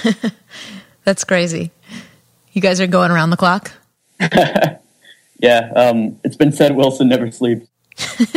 That's 1.05 1.25
crazy. 1.25 1.71
You 2.53 2.61
guys 2.61 2.79
are 2.79 2.87
going 2.87 3.11
around 3.11 3.31
the 3.31 3.39
clock? 3.39 3.73
yeah. 5.41 5.73
Um, 5.75 6.21
it's 6.23 6.37
been 6.37 6.53
said 6.53 6.77
Wilson 6.77 7.09
never 7.09 7.31
sleeps. 7.31 7.69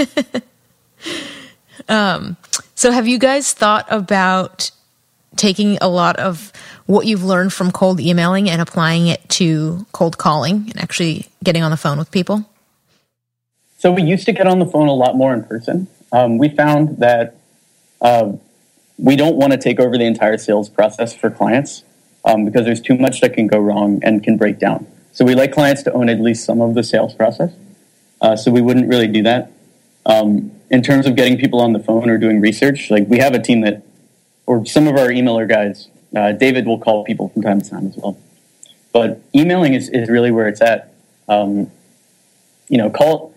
um, 1.90 2.38
so, 2.74 2.90
have 2.90 3.06
you 3.06 3.20
guys 3.20 3.52
thought 3.52 3.86
about 3.90 4.72
taking 5.36 5.78
a 5.82 5.90
lot 5.90 6.16
of 6.16 6.54
what 6.86 7.06
you've 7.06 7.26
learned 7.26 7.52
from 7.52 7.74
cold 7.74 8.00
emailing 8.00 8.50
and 8.50 8.62
applying 8.62 9.08
it 9.08 9.28
to 9.28 9.86
cold 9.92 10.18
calling 10.18 10.68
and 10.70 10.80
actually 10.80 11.28
getting 11.44 11.64
on 11.64 11.72
the 11.72 11.78
phone 11.78 11.98
with 11.98 12.12
people? 12.12 12.50
So, 13.78 13.92
we 13.92 14.04
used 14.04 14.26
to 14.28 14.32
get 14.32 14.48
on 14.48 14.60
the 14.60 14.66
phone 14.66 14.88
a 14.88 14.94
lot 14.94 15.18
more 15.18 15.34
in 15.34 15.44
person. 15.44 15.90
Um, 16.16 16.38
we 16.38 16.48
found 16.48 17.00
that 17.00 17.36
uh, 18.00 18.32
we 18.98 19.18
don't 19.18 19.36
want 19.36 19.52
to 19.52 19.58
take 19.58 19.82
over 19.82 19.98
the 19.98 20.06
entire 20.06 20.38
sales 20.38 20.70
process 20.70 21.14
for 21.14 21.30
clients 21.30 21.84
um, 22.24 22.46
because 22.46 22.64
there's 22.64 22.80
too 22.80 22.98
much 22.98 23.20
that 23.20 23.34
can 23.34 23.48
go 23.48 23.60
wrong 23.60 24.00
and 24.02 24.24
can 24.24 24.38
break 24.38 24.58
down. 24.58 24.88
So 25.12 25.26
we 25.26 25.36
like 25.36 25.52
clients 25.52 25.84
to 25.84 25.92
own 25.92 26.08
at 26.08 26.22
least 26.22 26.46
some 26.46 26.62
of 26.62 26.74
the 26.74 26.84
sales 26.84 27.14
process. 27.14 27.52
Uh, 28.22 28.38
so 28.38 28.50
we 28.50 28.62
wouldn't 28.62 28.88
really 28.88 29.10
do 29.10 29.24
that. 29.24 29.52
Um, 30.06 30.54
in 30.70 30.82
terms 30.82 31.06
of 31.06 31.18
getting 31.18 31.38
people 31.38 31.60
on 31.60 31.74
the 31.74 31.80
phone 31.80 32.10
or 32.10 32.18
doing 32.18 32.40
research, 32.40 32.90
like 32.90 33.10
we 33.10 33.18
have 33.18 33.34
a 33.34 33.42
team 33.42 33.60
that, 33.62 33.84
or 34.46 34.66
some 34.66 34.88
of 34.88 34.96
our 34.96 35.10
emailer 35.10 35.50
guys, 35.50 35.90
uh, 36.16 36.32
David 36.32 36.66
will 36.66 36.80
call 36.80 37.04
people 37.04 37.28
from 37.28 37.42
time 37.42 37.60
to 37.60 37.70
time 37.70 37.88
as 37.88 37.98
well. 37.98 38.18
But 38.94 39.20
emailing 39.36 39.74
is, 39.74 39.90
is 39.90 40.08
really 40.08 40.32
where 40.32 40.48
it's 40.48 40.62
at. 40.62 40.94
Um, 41.28 41.72
you 42.70 42.78
know, 42.78 42.90
call 42.90 43.35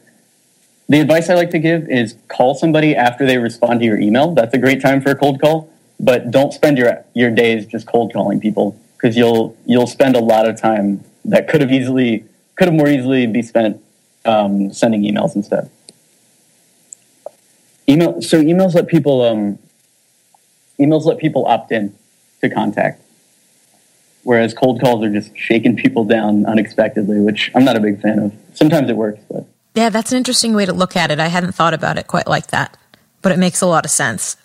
the 0.89 1.01
advice 1.01 1.29
I 1.29 1.35
like 1.35 1.51
to 1.51 1.59
give 1.59 1.89
is 1.91 2.17
call 2.29 2.55
somebody 2.55 2.97
after 2.97 3.27
they 3.27 3.39
respond 3.39 3.81
to 3.81 3.87
your 3.87 3.99
email. 3.99 4.33
That's 4.33 4.55
a 4.55 4.59
great 4.59 4.81
time 4.81 5.01
for 5.01 5.11
a 5.11 5.15
cold 5.15 5.41
call, 5.41 5.71
but 6.01 6.31
don't 6.31 6.53
spend 6.53 6.79
your 6.79 7.05
your 7.15 7.31
days 7.31 7.67
just 7.67 7.87
cold 7.87 8.13
calling 8.13 8.41
people 8.41 8.79
because 8.97 9.17
you'll 9.17 9.57
you'll 9.67 9.87
spend 9.87 10.17
a 10.17 10.21
lot 10.21 10.49
of 10.49 10.59
time 10.61 11.05
that 11.27 11.47
could 11.49 11.61
have 11.61 11.71
easily 11.71 12.25
could 12.57 12.69
have 12.69 12.75
more 12.75 12.89
easily 12.89 13.27
be 13.27 13.43
spent 13.43 13.83
um, 14.25 14.73
sending 14.73 15.03
emails 15.03 15.37
instead. 15.37 15.71
Email 17.87 18.23
so 18.23 18.43
emails 18.43 18.75
let 18.75 18.87
people 18.87 19.23
um, 19.23 19.59
emails 20.81 21.05
let 21.05 21.19
people 21.19 21.47
opt 21.47 21.71
in 21.71 21.95
to 22.41 22.49
contact, 22.49 23.03
whereas 24.23 24.55
cold 24.55 24.81
calls 24.81 25.05
are 25.05 25.13
just 25.13 25.37
shaking 25.37 25.77
people 25.77 26.05
down 26.05 26.47
unexpectedly, 26.47 27.21
which 27.21 27.51
I'm 27.55 27.65
not 27.65 27.77
a 27.77 27.81
big 27.81 28.01
fan 28.01 28.19
of. 28.19 28.33
Sometimes 28.55 28.89
it 28.89 28.97
works, 28.97 29.21
but 29.31 29.45
yeah, 29.75 29.91
that's 29.91 30.13
an 30.13 30.19
interesting 30.19 30.55
way 30.55 30.67
to 30.67 30.73
look 30.73 30.97
at 30.97 31.11
it. 31.11 31.21
I 31.21 31.29
hadn't 31.29 31.53
thought 31.53 31.75
about 31.75 31.99
it 31.99 32.07
quite 32.07 32.27
like 32.27 32.49
that, 32.49 32.77
but 33.23 33.33
it 33.33 33.39
makes 33.39 33.61
a 33.61 33.67
lot 33.67 33.85
of 33.85 33.91
sense. 33.91 34.37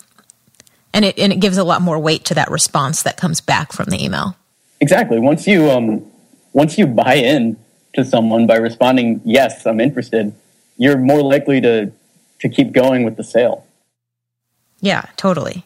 And 0.92 1.04
it, 1.04 1.18
and 1.18 1.32
it 1.32 1.40
gives 1.40 1.58
a 1.58 1.64
lot 1.64 1.82
more 1.82 1.98
weight 1.98 2.24
to 2.26 2.34
that 2.34 2.50
response 2.50 3.02
that 3.02 3.16
comes 3.16 3.40
back 3.40 3.72
from 3.72 3.86
the 3.86 4.02
email. 4.02 4.36
Exactly. 4.80 5.18
Once 5.18 5.46
you, 5.46 5.70
um, 5.70 6.06
once 6.52 6.78
you 6.78 6.86
buy 6.86 7.14
in 7.14 7.56
to 7.94 8.04
someone 8.04 8.46
by 8.46 8.56
responding, 8.56 9.20
yes, 9.24 9.66
I'm 9.66 9.80
interested, 9.80 10.32
you're 10.76 10.98
more 10.98 11.22
likely 11.22 11.60
to, 11.60 11.92
to 12.40 12.48
keep 12.48 12.72
going 12.72 13.04
with 13.04 13.16
the 13.16 13.24
sale. 13.24 13.66
Yeah, 14.80 15.06
totally. 15.16 15.64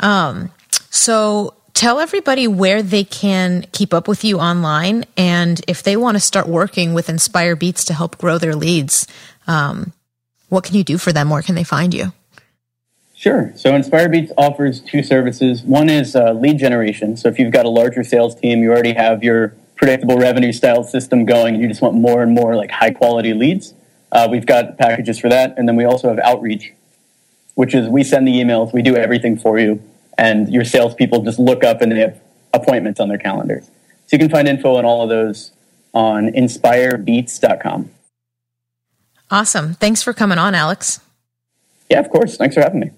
Um, 0.00 0.52
so 0.90 1.54
tell 1.82 1.98
everybody 1.98 2.46
where 2.46 2.80
they 2.80 3.02
can 3.02 3.66
keep 3.72 3.92
up 3.92 4.06
with 4.06 4.22
you 4.22 4.38
online 4.38 5.04
and 5.16 5.60
if 5.66 5.82
they 5.82 5.96
want 5.96 6.14
to 6.14 6.20
start 6.20 6.46
working 6.46 6.94
with 6.94 7.08
inspire 7.08 7.56
beats 7.56 7.86
to 7.86 7.92
help 7.92 8.16
grow 8.18 8.38
their 8.38 8.54
leads 8.54 9.04
um, 9.48 9.92
what 10.48 10.62
can 10.62 10.76
you 10.76 10.84
do 10.84 10.96
for 10.96 11.12
them? 11.12 11.28
Where 11.28 11.42
can 11.42 11.56
they 11.56 11.64
find 11.64 11.92
you? 11.92 12.12
Sure. 13.16 13.52
So 13.56 13.74
inspire 13.74 14.08
beats 14.08 14.30
offers 14.38 14.80
two 14.80 15.02
services. 15.02 15.64
One 15.64 15.90
is 15.90 16.14
uh, 16.14 16.34
lead 16.34 16.58
generation. 16.58 17.16
So 17.16 17.26
if 17.26 17.40
you've 17.40 17.52
got 17.52 17.64
a 17.64 17.68
larger 17.68 18.04
sales 18.04 18.36
team 18.36 18.62
you 18.62 18.70
already 18.70 18.92
have 18.92 19.24
your 19.24 19.48
predictable 19.74 20.18
revenue 20.18 20.52
style 20.52 20.84
system 20.84 21.24
going 21.24 21.54
and 21.54 21.62
you 21.64 21.68
just 21.68 21.82
want 21.82 21.96
more 21.96 22.22
and 22.22 22.32
more 22.32 22.54
like 22.54 22.70
high 22.70 22.92
quality 22.92 23.34
leads 23.34 23.74
uh, 24.12 24.28
we've 24.30 24.46
got 24.46 24.78
packages 24.78 25.18
for 25.18 25.28
that. 25.30 25.58
And 25.58 25.66
then 25.68 25.74
we 25.74 25.84
also 25.84 26.08
have 26.10 26.20
outreach 26.20 26.74
which 27.54 27.74
is 27.74 27.88
we 27.88 28.04
send 28.04 28.28
the 28.28 28.32
emails. 28.32 28.72
We 28.72 28.82
do 28.82 28.94
everything 28.94 29.36
for 29.36 29.58
you 29.58 29.82
and 30.18 30.48
your 30.52 30.64
salespeople 30.64 31.22
just 31.22 31.38
look 31.38 31.64
up 31.64 31.80
and 31.80 31.92
they 31.92 32.00
have 32.00 32.20
appointments 32.52 33.00
on 33.00 33.08
their 33.08 33.18
calendars. 33.18 33.66
So 34.06 34.16
you 34.16 34.18
can 34.18 34.30
find 34.30 34.46
info 34.48 34.76
on 34.76 34.84
all 34.84 35.02
of 35.02 35.08
those 35.08 35.52
on 35.94 36.28
inspirebeats.com. 36.28 37.90
Awesome. 39.30 39.74
Thanks 39.74 40.02
for 40.02 40.12
coming 40.12 40.38
on, 40.38 40.54
Alex. 40.54 41.00
Yeah, 41.90 42.00
of 42.00 42.10
course. 42.10 42.36
Thanks 42.36 42.54
for 42.54 42.60
having 42.60 42.80
me. 42.80 42.90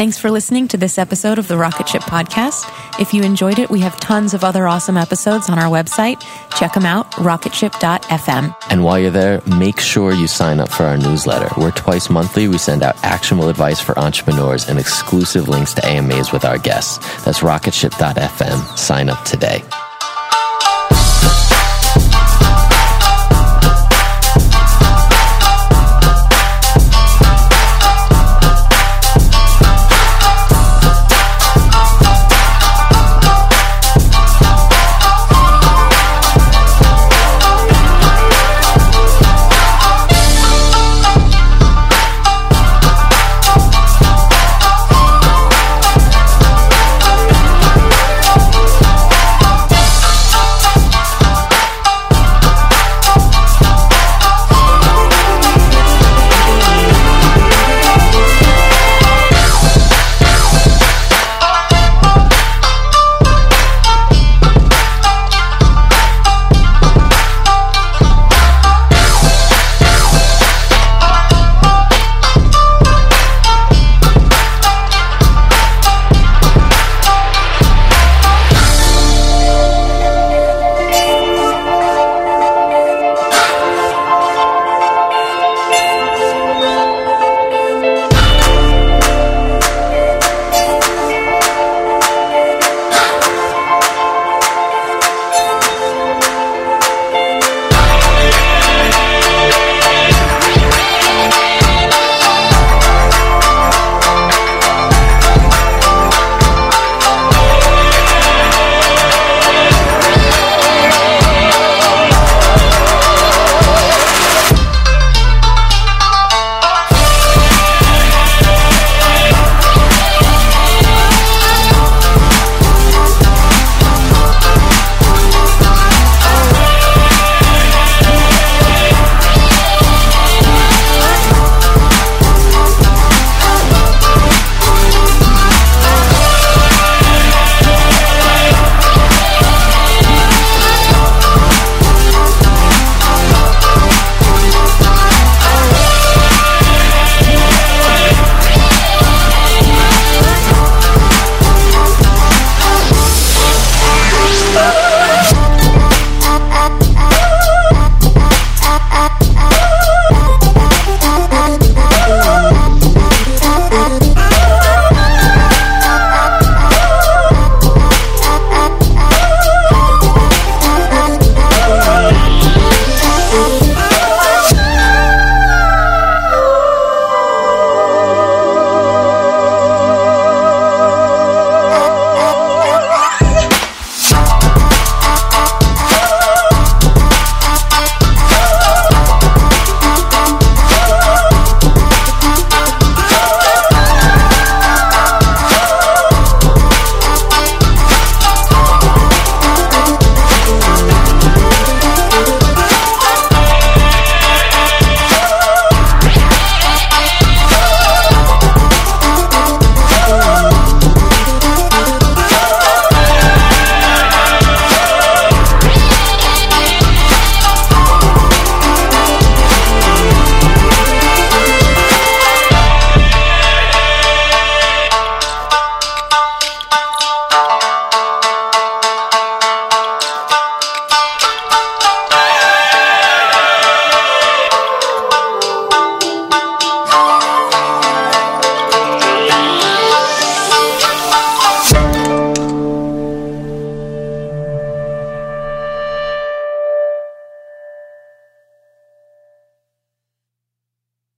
Thanks 0.00 0.16
for 0.16 0.30
listening 0.30 0.66
to 0.68 0.78
this 0.78 0.96
episode 0.96 1.38
of 1.38 1.46
the 1.46 1.58
Rocket 1.58 1.86
Ship 1.86 2.00
Podcast. 2.00 2.64
If 2.98 3.12
you 3.12 3.22
enjoyed 3.22 3.58
it, 3.58 3.68
we 3.68 3.80
have 3.80 4.00
tons 4.00 4.32
of 4.32 4.42
other 4.42 4.66
awesome 4.66 4.96
episodes 4.96 5.50
on 5.50 5.58
our 5.58 5.66
website. 5.66 6.18
Check 6.56 6.72
them 6.72 6.86
out, 6.86 7.12
rocketship.fm. 7.16 8.56
And 8.70 8.82
while 8.82 8.98
you're 8.98 9.10
there, 9.10 9.42
make 9.58 9.78
sure 9.78 10.14
you 10.14 10.26
sign 10.26 10.58
up 10.58 10.70
for 10.70 10.84
our 10.84 10.96
newsletter. 10.96 11.50
We're 11.60 11.72
twice 11.72 12.08
monthly. 12.08 12.48
We 12.48 12.56
send 12.56 12.82
out 12.82 12.96
actionable 13.04 13.50
advice 13.50 13.78
for 13.78 13.98
entrepreneurs 13.98 14.70
and 14.70 14.78
exclusive 14.78 15.50
links 15.50 15.74
to 15.74 15.84
AMAs 15.84 16.32
with 16.32 16.46
our 16.46 16.56
guests. 16.56 16.96
That's 17.26 17.40
rocketship.fm. 17.40 18.78
Sign 18.78 19.10
up 19.10 19.22
today. 19.26 19.62